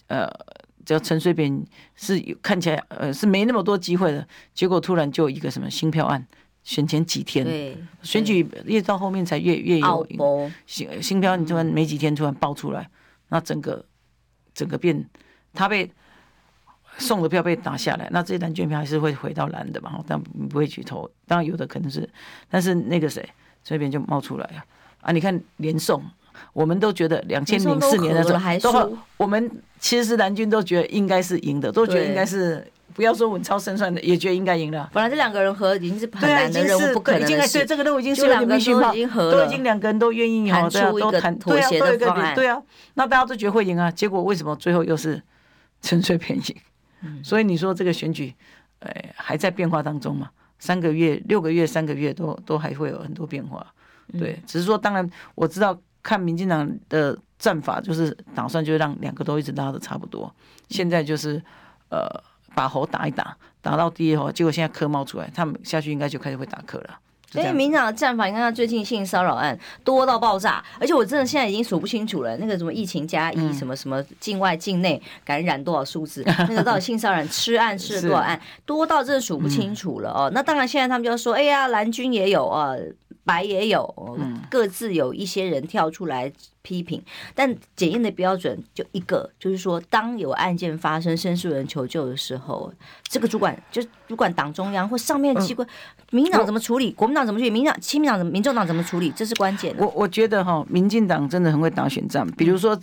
[0.06, 0.30] 呃。
[0.88, 1.62] 只要陈水扁
[1.96, 6.26] 是看起来呃是没那么多机会的，结果突然就一个什么新票案，
[6.64, 12.88] 选前几天，对，选举越到后面才越越有新新票，你突然没几天突然爆出来，
[13.28, 13.84] 那整个
[14.54, 15.06] 整个变，
[15.52, 15.92] 他被
[16.96, 20.02] 送的票被打下来，那这些蓝券票还是会回到蓝的嘛？
[20.06, 22.08] 但不会去投，当然有的可能是，
[22.48, 23.28] 但是那个谁
[23.62, 24.64] 这边就冒出来了
[25.02, 25.12] 啊！
[25.12, 26.02] 你看连宋。
[26.52, 34.90] 我们都觉得两千零四年的时候，都好，我们其实蓝军都觉得应该是赢的，都觉得应该是不要说稳操胜算的，也觉得应该赢了。
[34.92, 37.58] 本来这两个人合已经是很难的任务，不可能的事。
[37.58, 42.34] 对，这个任务已经是两个人都已经合了，都已经两个人都愿意谈出一个妥协的方案。
[42.34, 42.60] 对啊，
[42.94, 45.22] 那大家都觉得会赢啊，结果为什么最后又是
[45.80, 47.22] 陈水扁赢？
[47.22, 48.34] 所以你说这个选举，
[48.80, 50.30] 哎，还在变化当中嘛？
[50.58, 53.64] 三个月、六个月、三个月都都还会有很多变化。
[54.18, 55.78] 对，只是说，当然我知道。
[56.02, 60.34] 看民进党的战法，就是打算就让两个都一直拉的差不多。
[60.68, 61.42] 现在就是
[61.90, 62.06] 呃
[62.54, 66.98] 把猴打一打，打到第一猴，结果现在科冒出来，他们下去应该就开始会打科了。
[67.30, 72.36] 所以民进党的战法，你看他最近性骚扰案多到爆炸，而且我真的现在已经数不清楚了。
[72.38, 80.30] 那个什么疫情加一，什么什么境外境内感染多少数字，那个到底性骚扰 吃案吃了多少案，多到真的数不清楚了哦。
[80.32, 82.74] 那当然现在他们就说，哎呀，蓝军也有啊。
[83.24, 87.02] 白也有，各自有一些人跳出来批评，
[87.34, 92.72] 但检验的标准就一个，就是说，当有案件发生，申诉人求救的时候，
[93.06, 95.68] 这个主管就主管党中央或上面机关，
[96.10, 99.74] 民进党怎么处理，国民党怎么处理，民党、亲民党、民众党怎么处理，这是关键。
[99.78, 102.78] 我我觉得哈，民进党真的很会打选战，比如说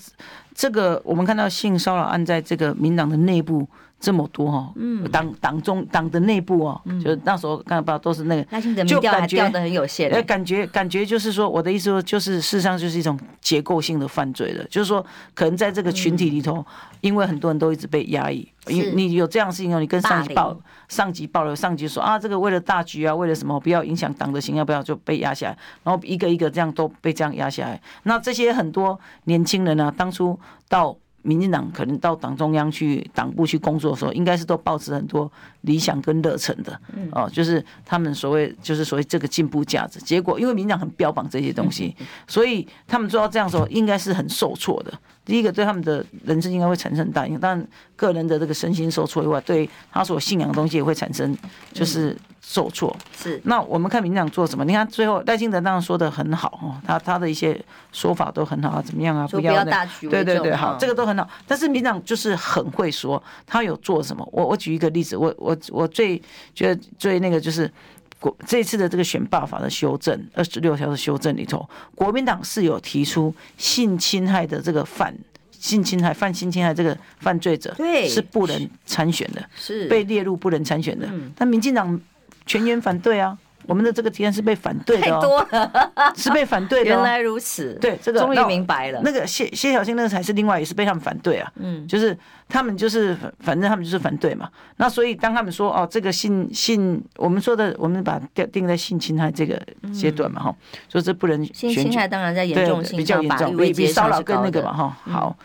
[0.54, 3.68] 这个，我们看到性骚扰案在这个民党的内部。
[4.06, 16.64] 这么多哈，嗯，党党中党的内部哦，就是那时候看不到都是那个，就感觉的很有限，哎，感觉感觉就是说，我的意思说，就是事实上就是一种结构性的犯罪了，就是说，可能在这个群体里头，
[17.02, 20.56] 因为很多人都一直被压抑，因你有这样的事情哦，你跟上级报，
[20.88, 30.40] 上级报了，上级说啊，这个为了大局啊，为了什么，不要影响党的形象，不要就被压下来，然后一个一个这样都被这样压下来，那这些很多年轻人呢，当初
[30.70, 30.96] 到。
[31.26, 35.30] 民进党可能到党中央去党部去工作的时候，应该是都抱持很多
[35.66, 36.80] 理想跟热忱的，
[37.12, 40.00] 哦，就是他们所谓就是所谓这个进步价值。
[40.00, 41.96] 结果因为民进党很标榜这些东西，
[42.28, 44.94] 所以他们做到这样的时候，应该是很受挫的。
[45.26, 51.36] 第一个对他们的人生应该会产生很大影响，但个人的这个身心受挫以外，对他所信仰的东西也会产生
[51.74, 52.96] 就是受挫。
[53.18, 53.42] 是。
[53.46, 54.64] 那我们看民进党做什么？
[54.64, 57.60] 你看最后赖清德当然说的很好哦，他他的一些
[57.92, 59.28] 说法都很好啊，怎么样啊？
[59.28, 60.24] 不要大局为重。
[60.24, 61.28] 对对对，好，这个都很好。
[61.48, 64.28] 但是民进党就是很会说，他有做什么？
[64.32, 66.22] 我我举一个例子，我我我最
[66.54, 67.72] 觉得最那个就是。
[68.18, 75.14] 国这次的这个选罢法的修正，二十六条的修正里头，国民党是有提出性侵害的这个犯
[75.52, 81.08] 性侵害犯性侵害这个犯罪者，对，是不能参选的，是被列入不能参选的。
[81.36, 82.00] 但民进党
[82.46, 83.38] 全员反对啊。
[83.68, 86.90] 我们的这个提案是被反对的，太多了，是被反对的。
[86.90, 89.02] 原来如此，对这个终于明白了。
[89.04, 94.50] 那个谢谢小新那个才是另外也是被他们反对啊，嗯，就是他们就是反正他们就是反对嘛。
[94.78, 99.62] 那所以当他们说哦，这个性性，我们说的我们把定定在性侵害这个
[99.94, 100.56] 阶段嘛哈，
[100.90, 104.98] 说这不能性侵害当然在严重性比较严重，比比骚扰跟那个嘛哈。
[105.06, 105.36] 好，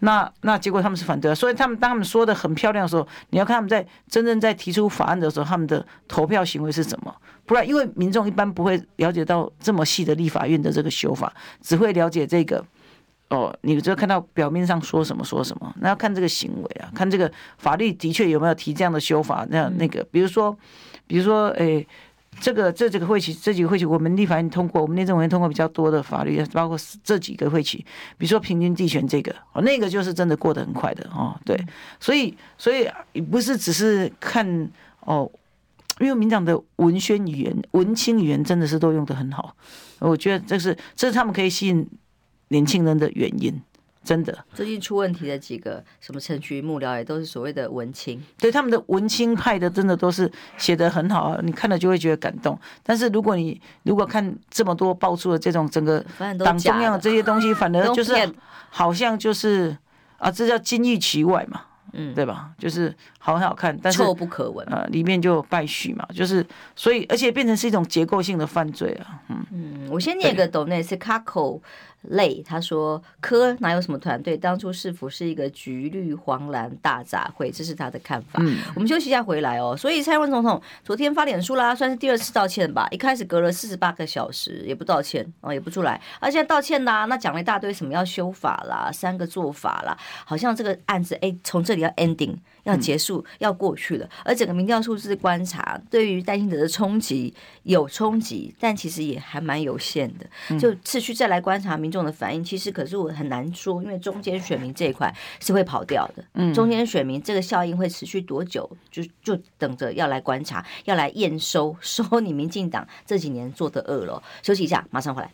[0.00, 7.14] 那那结果他们是反对，所以他们当他们说的很漂亮的时候，你要看他们在真正在提出法案的时候，他们的投票行为是什么。
[7.44, 12.64] 不然，因为民众一般不会了解到这么细的立法院的这个修法，只会了解这个。
[13.30, 19.46] 哦，你只要看到表面上说什么说什么，那要看这个行为啊，看这个法律的确有没有提这样的修法。
[19.50, 20.56] 那那个，比如说，
[21.06, 21.86] 比如说，诶，
[22.40, 27.78] 这个这几个会期，这几个会期，我们立法院通过，我们内政委员通过比较多的法律，包括这几个会期，
[28.16, 31.38] 比如说平均地权这个，哦，那个就是真的过得很快的哦。
[31.44, 31.58] 对，
[32.00, 32.88] 所以所以
[33.20, 34.70] 不是只是看
[35.00, 35.30] 哦。
[36.00, 39.56] 因为民党的文宣语言、文青语言真的是都用得很好，
[39.98, 41.84] 我觉得这是这是他们可以吸引
[42.50, 43.52] 年轻人的原因，
[44.04, 44.36] 真的。
[44.54, 52.58] 最近出问题的几个什么陈菊幕僚也都是所谓的文青，对他们的文青派的真的都是写得很好啊，你看了就会觉得感动。
[52.82, 56.04] 但是如果你如果看这么多爆出的这种整个
[56.44, 58.12] 党中央的这些东西，反而就是
[58.70, 59.76] 好像就是
[60.16, 61.62] 啊，这叫金玉其外嘛。
[61.94, 62.50] 嗯，对吧？
[62.58, 69.18] 就是好很好看，但是臭不可闻啊，里面就败絮嘛，就是所以，而且变成是一种结构性的犯罪啊。
[69.30, 71.62] 嗯嗯，我先念个抖内是卡口。
[72.02, 74.36] 累，他说科哪有什么团队？
[74.36, 78.40] 当初市府是一个橘绿黄蓝大杂烩，这是他的看法。
[78.42, 79.76] 嗯，我们休息一下回来哦。
[79.76, 82.86] 所以蔡英文总统昨天发脸书啦，算是第二次道歉吧。
[82.90, 92.36] 一开始隔了四十八个小时也不道歉哦，也不出来，而且道歉啦，那讲了一大堆什么要修法啦，三个做法啦，好像这个案子哎，从这里要 ending。
[92.68, 94.08] 要结束，要过去了。
[94.24, 100.58] 而整个民调数字观察，对于赖清德的冲击有冲击，但其实也还蛮有限的。
[100.58, 106.24] 就持续再来观察民众的反应，其实可是我很难说，因为中间选民这一块是会跑掉的。
[106.34, 108.68] 嗯，中间选民这个效应会持续多久？
[108.90, 114.22] 就就等着要来观察，要来验收， 收你民进党这几年做的恶了。
[114.42, 115.30] 休息一下，马上回来。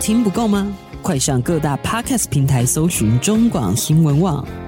[0.00, 0.72] 听不够吗？
[1.02, 4.67] 快上各大 Podcast 平台搜寻中广新闻网。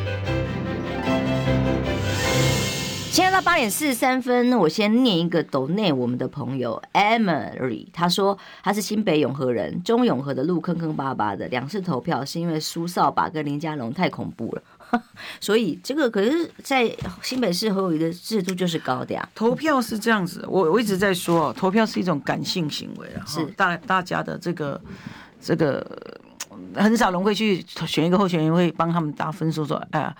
[3.11, 15.03] 现在到八点四十三分，我先念一个抖内我们的朋友 Emily，他说他是新北永和人，中永和的路坑坑巴巴的，两次投票是因为苏扫把跟林佳龙太恐怖了，
[15.41, 16.89] 所以这个可是在
[17.21, 19.29] 新北市侯友宜的制度就是高的呀。
[19.35, 24.79] 投票是这样子，我我一直在说，投票是一种感性行为啊，是大大家的这个
[25.41, 25.85] 这个
[26.75, 30.15] 很少人会去选一个候选人会帮他们打分数说，说哎呀。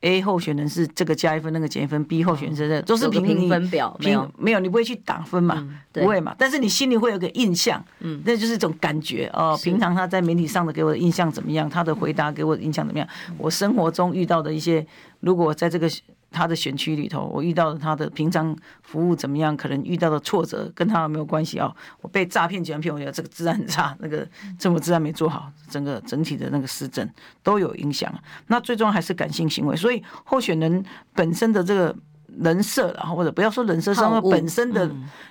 [0.00, 5.56] A 候选人是这个加一分，那个减一分；B 候选人是这都是评评分表，没有没有，你不会去打分嘛？
[5.58, 6.34] 嗯、不会嘛？
[6.38, 9.58] 但是你心里会有个印象，嗯，那就是一种感觉哦。
[9.62, 11.68] 平常他在媒体上的给我的印象怎么样？
[11.68, 13.08] 他的回答给我的印象怎么样？
[13.38, 14.86] 我生活中遇到的一些，
[15.20, 15.90] 如果在这个。
[16.30, 19.56] 他的选区里头，我遇到的他的平常服务怎么样？
[19.56, 21.74] 可能遇到的挫折跟他没有关系哦。
[22.00, 24.26] 我被诈骗、集团骗，我觉得这个治安很差，那个
[24.58, 27.08] 政府治安没做好，整个整体的那个施政
[27.42, 28.12] 都有影响。
[28.46, 31.94] 那最终还是感性行为，所以候选人本身的这个
[32.38, 34.88] 人设，然后或者不要说人设，是他本身的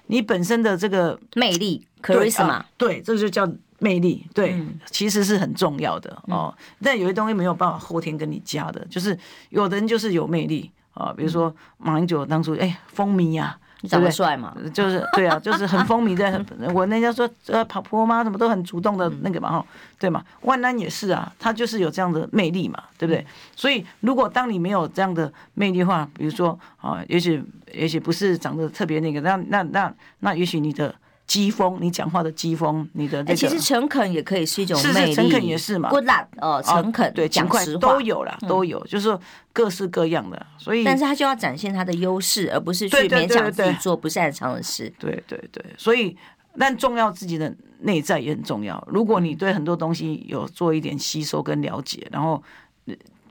[0.07, 6.53] 你本身的这个魅力，charisma，对，这就叫魅力，对，其实是很重要的哦。
[6.83, 9.17] 但有些东西没有办法后天跟你加的，就是
[9.49, 10.69] 有的人就是有魅力。
[10.93, 16.43] 啊，比如说马英九当初哎风靡呀，长得帅嘛，就是对啊， 就是很风靡的。
[16.73, 19.65] 我人家说呃跑坡妈什么都很主动的那个嘛哈，
[19.97, 20.23] 对嘛。
[20.41, 23.25] 万安也是啊，他就是有这样的魅力嘛，对不对？
[23.55, 30.93] 所以如果当你没有这样的魅力的话，比如说啊，也许也许不是长得特别那个，那那那那也许你的。
[31.29, 35.87] 机锋，你讲话的机锋，你的那个，其实诚恳也可以是一种魅力，诚恳也是嘛。
[35.91, 39.15] Good luck，哦，诚恳，对，讲实话都有啦，都有，就是
[39.53, 40.43] 各式各样的。
[40.57, 44.91] 所以，但是他就要展现他的优势，而不是去勉强自己做不擅长的事。
[44.97, 46.17] 对对对，所以，
[46.57, 48.83] 但重要自己的内在也很重要。
[48.87, 52.41] 如果你对很多东西有做一点吸收跟了解，然后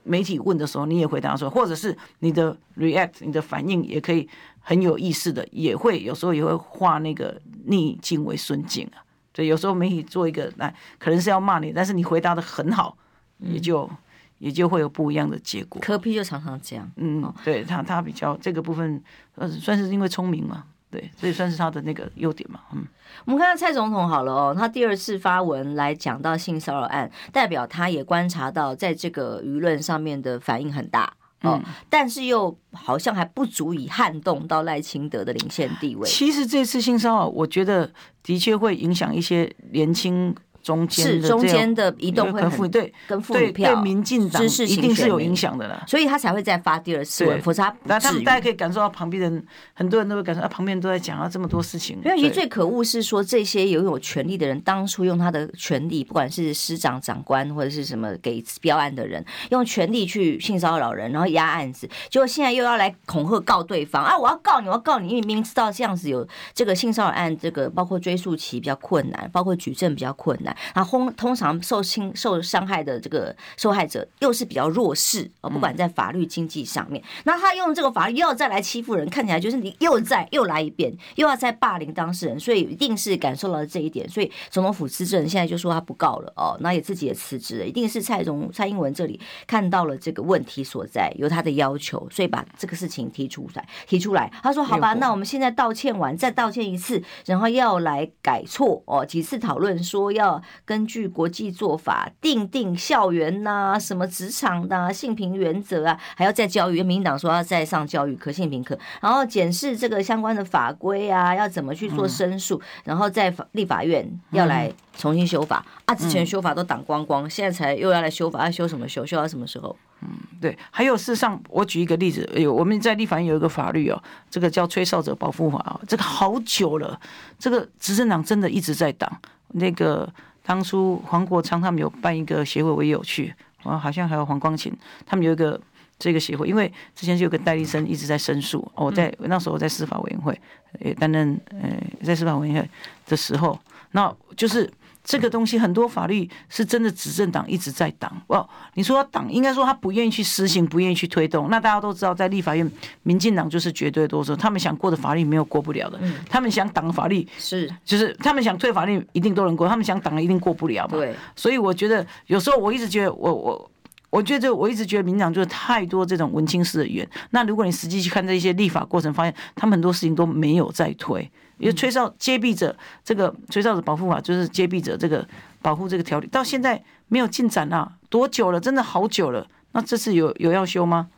[0.08, 4.28] 媒体问的时候你也回答说，或者是你的 react，你的反应也可以。
[4.60, 9.00] 很有意思的，也会有时候也会化那个逆境为顺境啊。
[9.32, 12.94] 对，有时候媒体做一个，来可能是要骂你，但是你回答的很好，
[13.38, 13.96] 也就、嗯、
[14.40, 15.80] 也就会有不一样的结果。
[15.80, 19.02] 柯 P 就常常这样，嗯，对他他比较这个部分，
[19.36, 22.86] 呃，算是因为聪明嘛，对，所以算是他的那个优点嘛，嗯。
[23.24, 31.12] 我们看到蔡总统好了哦，他第二次发文来讲到性骚扰案，代表他也观察到在这个舆论上面的反应很大。
[31.42, 36.08] 哦，但是又好像还不足以撼动到赖清德的领先地位。
[36.08, 37.90] 其实这次性骚扰，我觉得
[38.22, 40.34] 的确会影响一些年轻。
[40.68, 51.98] 中间是中间的移动会很对，跟妇女票、对民进党一定是有影响的了，所以他才会再发第二次文，否则他那他们大家可以感受到旁边人，很多人都会感受到旁边人都在讲啊这么多事情。
[52.04, 64.18] 因为最可恶是说这些拥有权力的人，当初用他的权力，不管是师长长官或者是什么给标案的人，用权力去性骚扰人，然后压案子，结果现在又要来恐吓告对方啊！
[64.18, 71.38] 我要告你，我要告你，因为明明知道这样子有这个性骚扰案，这个包括追诉期比较困难，包括举证比较困难，然后轰通。
[71.38, 101.28] 常受侵受伤害的这个受害者又是比较弱势哦，不管在法律经济上面，那他用这个法律又要再来欺负人，看起来就是你又再又来一遍，又要再霸凌当事人，所以一定是感受到了这一点，所以总统府资政现在就说他不告了哦，那也自己也辞职了，一定是蔡总蔡英文这里看到了这个问题所在，有他的要求，所以把这个事情提出来提出来，他说好吧，那我们现在道歉完再道歉一次，然后要来改错哦，几次讨论说要根据国。
[101.28, 106.82] 国际做法，定定校园呐、啊，什么职场的、啊、性平原则啊，还要再教育。
[106.82, 115.94] 民党说要再上教育课、性平课，然后检视这个相关的法规啊，要怎么去做申诉，嗯、然后在立法院要来重新修法、嗯、啊。
[115.94, 119.04] 之前修法都挡光光，现在才又要来修法，要修什么修？
[119.04, 119.76] 修到什么时候？
[120.00, 120.08] 嗯，
[120.40, 120.56] 对。
[120.70, 126.98] 还有事实上，我举一个例子，有我们在立法院有一个法律哦，这个叫吹哨者保护法哦，这个好久了，
[127.38, 130.10] 这个执政党真的一直在挡那个。
[130.48, 133.34] 当初黄国昌他们有办一个协会，我也有去，
[133.64, 134.72] 我，好像还有黄光琴，
[135.04, 135.60] 他们有一个
[135.98, 140.40] 这个协会，因为之前就有个戴立生一直在申诉，我在那时候我在司法委员会
[140.80, 141.68] 也担任，呃，
[142.02, 142.70] 在司法委员会
[143.06, 144.72] 的时候，那就是。
[145.08, 148.46] 这个东西很多法律是真的执政党一直在挡哦。
[148.74, 151.48] 你说党应该说他不愿意去实行，不愿意去推动。
[151.48, 152.70] 那大家都知道，在立法院，
[153.04, 155.98] 民进党就是绝对多数，他们想过的法律没有过不了的。
[156.28, 160.98] 他们想挡的法律是，就是他们想退法律一定都能过，他们想挡的一定过不了嘛。
[160.98, 161.14] 对。
[161.34, 163.70] 所以我觉得有时候我一直觉得，我我
[164.10, 167.08] 我觉得我一直觉得民进党就是太多这种文青式的语言。
[167.30, 171.30] 那如果你实际去看这些立法过程，发现他们很多事情都没有在推。
[171.58, 175.26] 因为吹哨揭弊者，这个吹哨者保护法就是揭弊者这个
[175.60, 178.60] 保护这个条例，到现在没有进展啊，多久了？
[178.60, 179.46] 真的好久了。
[179.72, 181.08] 那这次有有要修吗？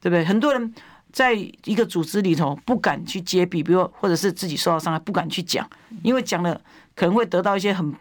[0.00, 0.24] 对不对？
[0.24, 0.74] 很多人
[1.12, 5.68] 在一个组织里头不敢去揭弊，比如或者是自己受到伤害不敢去讲，
[6.02, 6.60] 因为讲了
[6.96, 7.94] 可能会得到一些很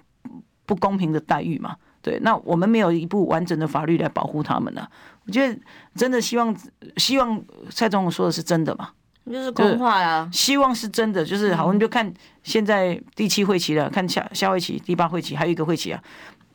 [0.66, 1.76] 不公平的待遇嘛。
[2.02, 4.88] 对，那我们没有一部完整的法律来保护他们呢。
[5.26, 5.60] 我觉得
[5.96, 6.56] 真的希望
[6.96, 8.90] 希望蔡总统说的是真的嘛。
[9.30, 11.24] 就是空话呀，希望是真的。
[11.24, 12.12] 就是好，我们就看
[12.44, 16.02] 现在第七会期了，看下下会期第八会期还有一个会期啊，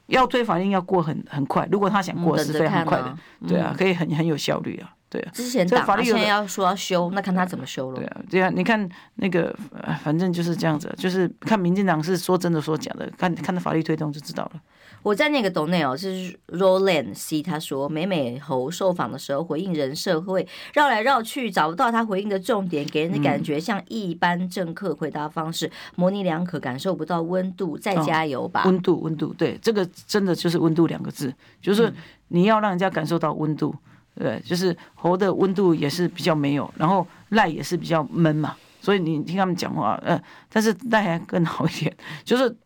[0.06, 1.68] 要推法令要过很很快。
[1.70, 3.16] 如果他想过是非常快的，
[3.46, 5.30] 对啊，可以很很有效率啊，对啊。
[5.32, 7.96] 之前法律现在要说要修，那看他怎么修了。
[7.96, 9.54] 对啊，对啊，你看那个
[10.02, 14.60] 反正就是这样子，就是看民进党是说真的说假的，看看他法律推动就知道了。
[15.04, 27.76] 我在那个抖内哦，是 Roland C，他说美美猴受访的时候回应人设会绕来绕去，找不到他回应的重点，给人的感觉像一般政客回答方式，模棱两可，感受不到温度。
[27.76, 31.30] 再加油吧，温度，温度，对，这个真的就是温度两个字，
[31.60, 31.92] 就是
[32.28, 33.74] 你要让人家感受到温度，
[34.14, 40.18] 对，就是猴的温度也是比较没有，然后赖也是比较闷嘛，所以你听他们讲话，呃，
[40.50, 41.94] 但是赖还更好一点，
[42.24, 42.56] 就是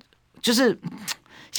[0.41, 0.78] 就是。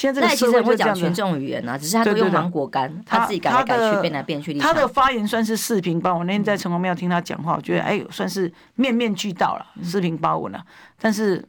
[0.00, 4.54] 现在这个社会会讲群众语言啊，只是他都用芒果干，他自己改来改去，变来变去。
[4.54, 6.26] 他的发言算是四平八稳。
[6.26, 10.64] 那天在城隍庙听他讲话，我觉得哎，算是面面俱到了，四平八稳了。
[10.98, 11.44] 但是，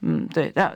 [0.00, 0.72] 嗯，对，那。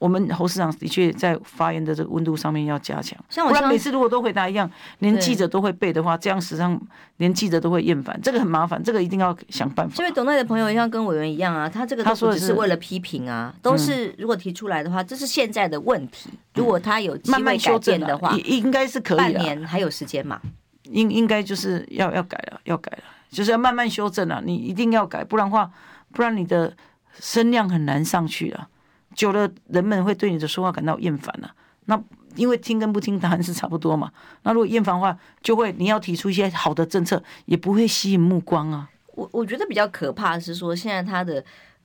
[0.00, 4.68] 我们侯市长的确在发言的这个温度上面要加强，不然每次如果都回答一样，
[5.00, 6.80] 连记者都会背的话，这样实际上
[7.18, 9.94] 连记者都会厌烦，这个很麻烦，这个一定要想办法。
[9.94, 16.30] 这位董内的朋友像跟委员一样啊，他这个他说只是为了批评啊，都是如果提出来的话，这是现在的问题。
[16.54, 19.18] 如果他有慢慢改正的话，应该是可以。
[19.18, 20.40] 半年还有时间嘛？
[20.84, 24.40] 应应该就是要要改了，要改了，就是要慢慢修正了。
[24.42, 25.70] 你一定要改，不然的话，
[26.10, 26.74] 不然你的
[27.18, 28.66] 声量很难上去了。
[29.14, 31.54] 久了，人们会对你的说话感到厌烦了。
[31.86, 32.02] 那
[32.36, 34.12] 因为听跟不听答案是差不多嘛。
[34.42, 38.88] 那如果厌烦的话，就会你要提出一些好的政策，也不会吸引目光啊。
[39.14, 41.44] 我我觉得比较可怕的是说，现在他的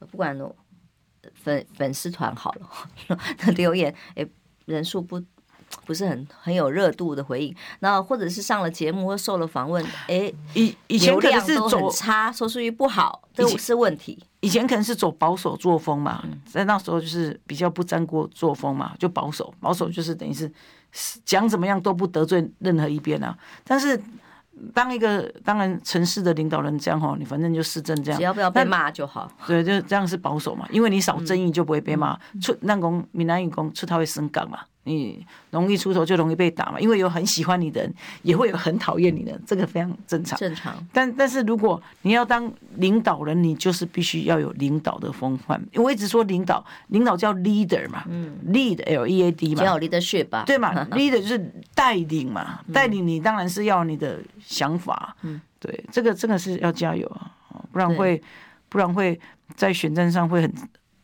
[0.09, 0.37] 不管
[1.33, 2.53] 粉粉丝团好
[3.07, 3.17] 了，
[3.55, 4.27] 留言诶
[4.65, 5.21] 人数不。
[5.85, 14.23] 不是很很有热度的回应，然后或者是上了节目或受了访问， 哎，以以前可能是走差，收视率不好，这是问题。
[14.39, 20.51] 以前可能是走保守作风嘛，在那时候就是比较不沾锅作风嘛，就保守，保守就是等于是
[21.25, 24.01] 讲怎么样都不得罪任何一边啊，但是。
[24.73, 29.29] 当一个当然城市的领导人这样哈，你反正就市政这样，只要不要被骂就好。
[29.45, 32.17] 对，就这样是保守嘛，因为你少争议就不会被骂。
[32.41, 40.39] 出那讲闽南语讲出他会升岗嘛，你容易出头就容易被打嘛，因为有很喜欢你的人，也会有很讨厌你的人，这个非常正常。
[40.39, 40.73] 正常。
[40.93, 45.59] 但但是如果你要当领导人，你就是必须要有领导的风范。
[45.73, 54.19] 因为我一直说领导，领导叫 leader 嘛，嗯，lead L E A D 嘛，叫 leadership 吧，对嘛， leader 就是带领嘛，带领你当然是要你的。
[54.47, 57.31] 想法，嗯，对，这个真的是要加油啊，
[57.71, 58.21] 不然会，
[58.69, 59.19] 不然会
[59.55, 60.53] 在选战上会很、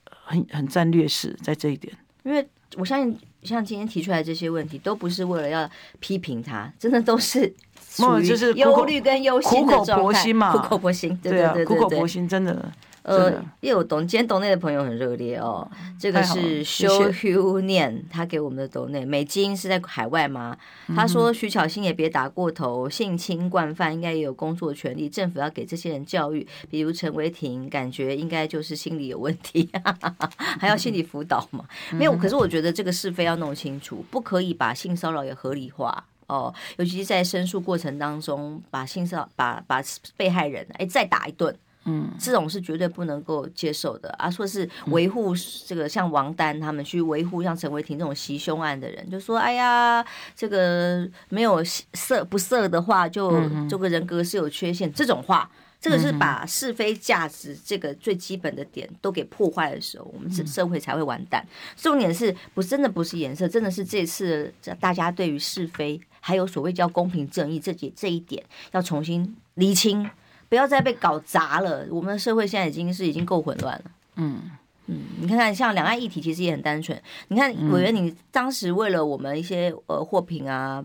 [0.06, 1.92] 很、很占劣势，在这一点。
[2.24, 5.70] 因为我相信，像今天提出来这些问题，都不是为了要
[6.00, 7.54] 批评他，真的都是
[7.90, 12.72] 属于忧虑跟忧心的状态，苦口婆心嘛，苦口婆心，对啊，苦口婆心，真的。
[13.04, 15.68] 呃，又有懂，今天懂内的朋友很热烈哦。
[16.00, 20.56] 这个是 Show You 念他给我们的懂内，美金是在海外吗？
[20.96, 26.48] 他说徐巧芯也别打过头，性侵惯犯应该也有工作权利，政府要给这些人教育。
[26.70, 29.70] 比如陈为廷，感觉应该就是心理有问题，
[30.60, 31.66] 还要心理辅导嘛？
[31.92, 39.82] 没有，可是我觉得这个是非要弄清楚，不可以把性骚扰也合理化哦，尤其是在申诉过程当中，把性骚把把
[40.16, 41.56] 被害人哎再打一顿。
[41.86, 44.30] 嗯，这种是绝对不能够接受的啊！
[44.30, 45.34] 说是维护
[45.66, 50.06] 这个像王丹他们去维护像陈伟霆这种袭胸案的人，就说哎呀，
[50.36, 53.32] 这个没有色不色的话，就
[53.68, 61.44] 这个人格是有缺陷，这种话这个是把是非价值这个最基本的点都给破坏的时候，我们这社会才会完蛋。
[61.76, 70.08] 重点是不真的不是颜色，真的是这次大家对于是非还有所谓叫公平正义这几这一点要重新厘清，
[70.52, 71.88] 不要再被搞砸了。
[71.90, 73.92] 我们的社会现在已经是已经够混乱了。
[74.18, 74.52] 嗯
[74.88, 77.02] 嗯，你看看像两岸议题其实也很单纯。
[77.30, 80.84] 你看委员，你当时为了我们一些呃货品啊。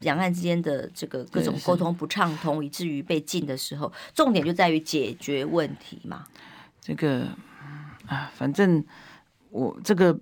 [0.00, 6.24] 两岸之间的这个各种沟通不畅通，以至于被禁的时候，重点就在于解决问题嘛。
[6.80, 7.26] 这个
[8.06, 8.82] 啊，反正
[9.50, 10.18] 我这个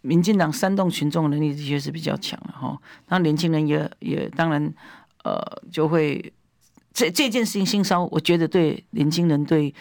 [0.00, 2.76] 民进党煽动群众能力的确是比较强了哈。
[3.06, 4.74] 那年轻人也也当然
[5.22, 6.32] 呃就会
[6.92, 9.74] 这这件事情性骚，我觉得对年轻人对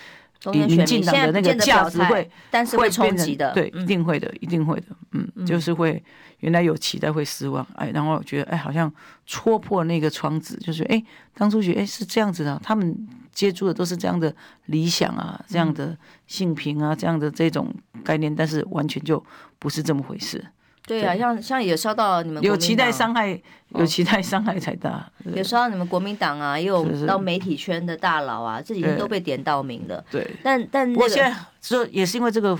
[0.53, 6.03] 民进党的那个价值会，但是会冲击的，对，一定会的，一定会的，嗯，就是会。
[6.39, 8.89] 原来有期待会失望，哎，然后觉得哎，好像
[9.26, 11.03] 戳破那个窗子，就是哎，
[11.34, 12.95] 当初觉得哎是这样子的，他们
[13.34, 14.34] 接触的都是这样的
[14.68, 15.97] 理想啊，这样的
[16.28, 17.70] 性平啊，这样的这种
[18.05, 19.22] 概念，但是完全就
[19.60, 20.41] 不是这么回事。
[20.90, 30.04] 对啊，像像也烧到你们有期待伤害，有期待伤害才大，有烧到你们国民党啊，也有到媒体圈的大佬啊，这几天都被点到名了。
[30.10, 32.58] 对，但但我现在说也是因为这个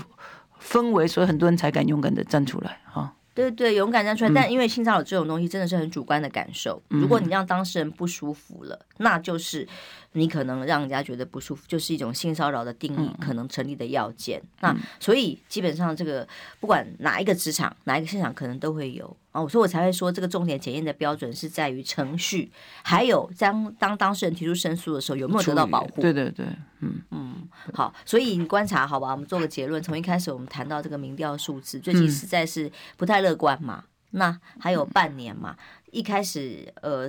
[0.62, 3.12] 氛围，所以很多人才敢勇敢的站出来啊。
[3.34, 9.66] 对对，勇敢站出来，但因为性骚扰这种东西真的是很主观的感受，如果你让当事人不舒服了，那就是。
[10.12, 14.40] 你可能让人家觉得不舒服，就是一种性骚扰的定义可能成立的要件。
[14.40, 16.26] 嗯、那所以基本上这个
[16.58, 19.46] 不管哪一个职场、哪一个现场，可能都会有啊。
[19.46, 22.50] 所以我才会说，这个重点检验的标准是在于程序，
[22.82, 26.02] 还有当当当事人提出申诉的时候有没有得到保护。
[26.02, 26.44] 对对对，
[26.80, 27.94] 嗯嗯，好。
[28.04, 29.80] 所以你观察好吧，我们做个结论。
[29.80, 33.84] 从一开始我们谈到这个民调数字，最近实在是不太乐观嘛。
[33.86, 35.56] 嗯、那还有半年嘛，
[35.92, 37.08] 一开始呃，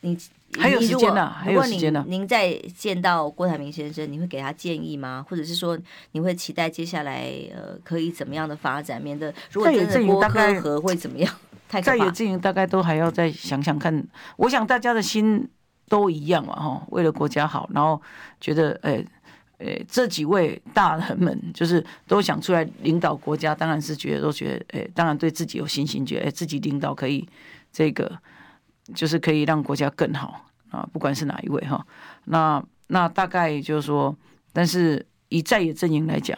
[0.00, 0.16] 你。
[0.58, 2.04] 还有时间呢，还有时间呢。
[2.08, 5.24] 您再见到郭台铭先生，你会给他建议吗？
[5.28, 5.78] 或者是说，
[6.12, 9.00] 你会期待接下来呃可以怎么样的发展？
[9.00, 11.32] 免得如果真的郭柯合会怎么样？
[11.82, 14.04] 在野阵营大概都还要再想想看。
[14.36, 15.48] 我想大家的心
[15.88, 18.02] 都一样嘛，哈，为了国家好，然后
[18.40, 19.04] 觉得，哎，
[19.58, 27.28] 哎，这几位大人们就是都想出来领导国家，当然是觉得都觉得，哎，当然对自己有信心，觉得哎自己领导可以
[27.72, 28.18] 这个。
[28.94, 31.84] 就是可以让国家更好啊，不管是哪一位哈，
[32.24, 34.16] 那那大概就是说，
[34.52, 36.36] 但是以在野阵营来讲，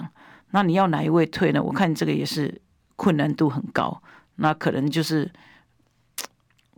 [0.51, 1.63] 那你要哪一位退呢？
[1.63, 2.61] 我看这个也是
[2.97, 4.03] 困难度很高，
[4.37, 5.31] 那可能就是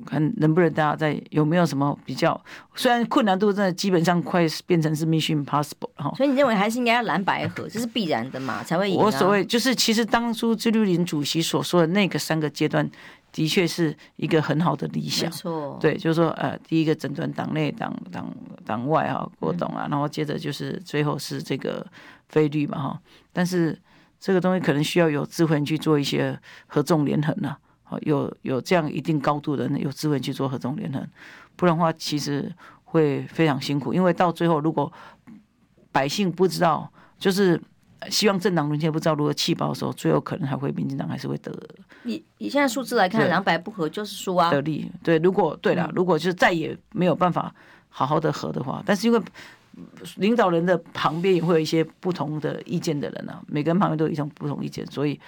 [0.05, 2.41] 看能不能大家在有没有什么比较，
[2.75, 9.05] 虽然困难度真的基本上快变成是 mission impossible 哈，所以你认为还是应该要蓝白合，这是必然的嘛，才会赢啊。
[9.05, 12.91] 我所谓就是，其实当初朱立伦主席所说的那个三个阶段。
[13.35, 15.29] 的确是一个很好的理想，
[15.81, 18.33] 对，就是说，呃，第一个诊断党内、党党
[18.65, 21.85] 党外哈，郭董啊，然后接着就是最后是这个
[22.29, 23.01] 菲律嘛哈，
[23.33, 23.77] 但是
[24.21, 31.05] 这个东西可能需要有智慧去做一些合纵连横呐，好，有有这样一定高度的有智慧去做合纵连横，
[31.57, 32.55] 不然的话其实
[32.85, 34.93] 会非常辛苦，因为到最后如果
[35.91, 37.61] 百姓不知道，就是。
[38.11, 41.53] 希望政党轮替不知道如何弃保的时候，最后可能还会民进党还是会得。
[42.05, 44.51] 以以现在数字来看，两百不合就是输啊。
[44.51, 47.55] 得利对，如果对了，如果就是再也没有办法
[47.89, 49.21] 好好的合的话，但是因为
[50.17, 55.19] 领导人的旁边也会有一些不同的意见的人啊，每个人旁边都有一种不同意见，所以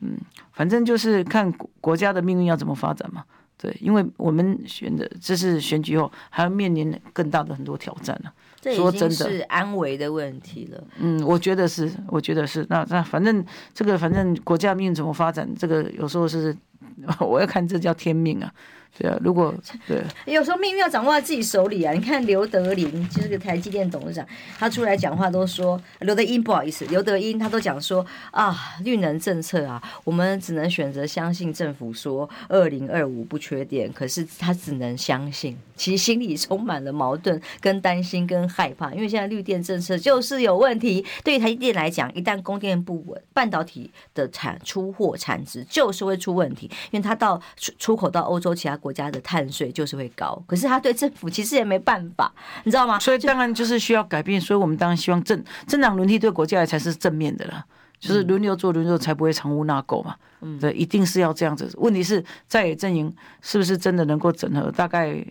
[0.00, 0.16] 嗯，
[0.52, 3.24] 反正就是看国家的命运要怎么发展嘛。
[3.60, 8.74] 对，因为我们选的这次选举后还要面临更大的很多挑战呢、啊。
[8.74, 10.82] 说真的是安危的问题了。
[10.98, 12.66] 嗯，我觉得是，我觉得是。
[12.68, 13.44] 那那反正
[13.74, 16.56] 这个，反正国家命运怎么发展，这个有时候是
[17.20, 18.52] 我要看，这叫天命啊。
[18.98, 19.54] 对啊，如果
[19.86, 21.92] 对，有时候命运要掌握在自己手里啊。
[21.92, 24.26] 你看刘德林就是个台积电董事长，
[24.58, 41.06] 他出来讲话都说刘德英不好意思，刘德英他都讲说啊，绿能政策啊，我们只能选择相信政府说二零二五不缺电，可是他只能相信，其实心里充满了矛盾、跟担心、跟害怕，因为现在绿电政策就是有问题。
[41.24, 48.76] 对于台积电来讲，一旦供电不稳，半导体的产出货产值就是会出问题，因为它到出出口到欧洲其他。
[48.80, 52.32] 国家的碳税就是会高，可是它对政府其实也没办法，
[52.64, 52.98] 你知道吗？
[52.98, 57.62] 所以当然就是需要改变，所以我们当然希望政政党轮替对国家才是正面的了，
[57.98, 60.16] 就是轮流做轮流才不会藏污纳垢嘛。
[60.40, 61.70] 嗯，对，一定是要这样子。
[61.76, 64.72] 问题是在野阵营是不是真的能够整合？
[64.72, 65.22] 大概。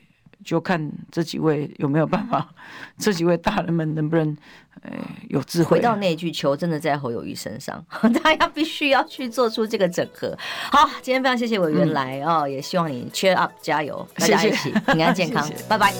[0.44, 2.48] 就看这几位有没有办法，
[2.98, 4.36] 这几位大人们能不能，
[4.82, 4.92] 呃，
[5.30, 5.78] 有智慧。
[5.78, 7.84] 回到那句，球真的在侯友谊身上，
[8.24, 10.38] 大家必须要去做出这个整合。
[10.72, 15.94] 好，今天非常谢谢委员来哦，也希望你 cheer up 加油，大家一起平安健康， 拜拜。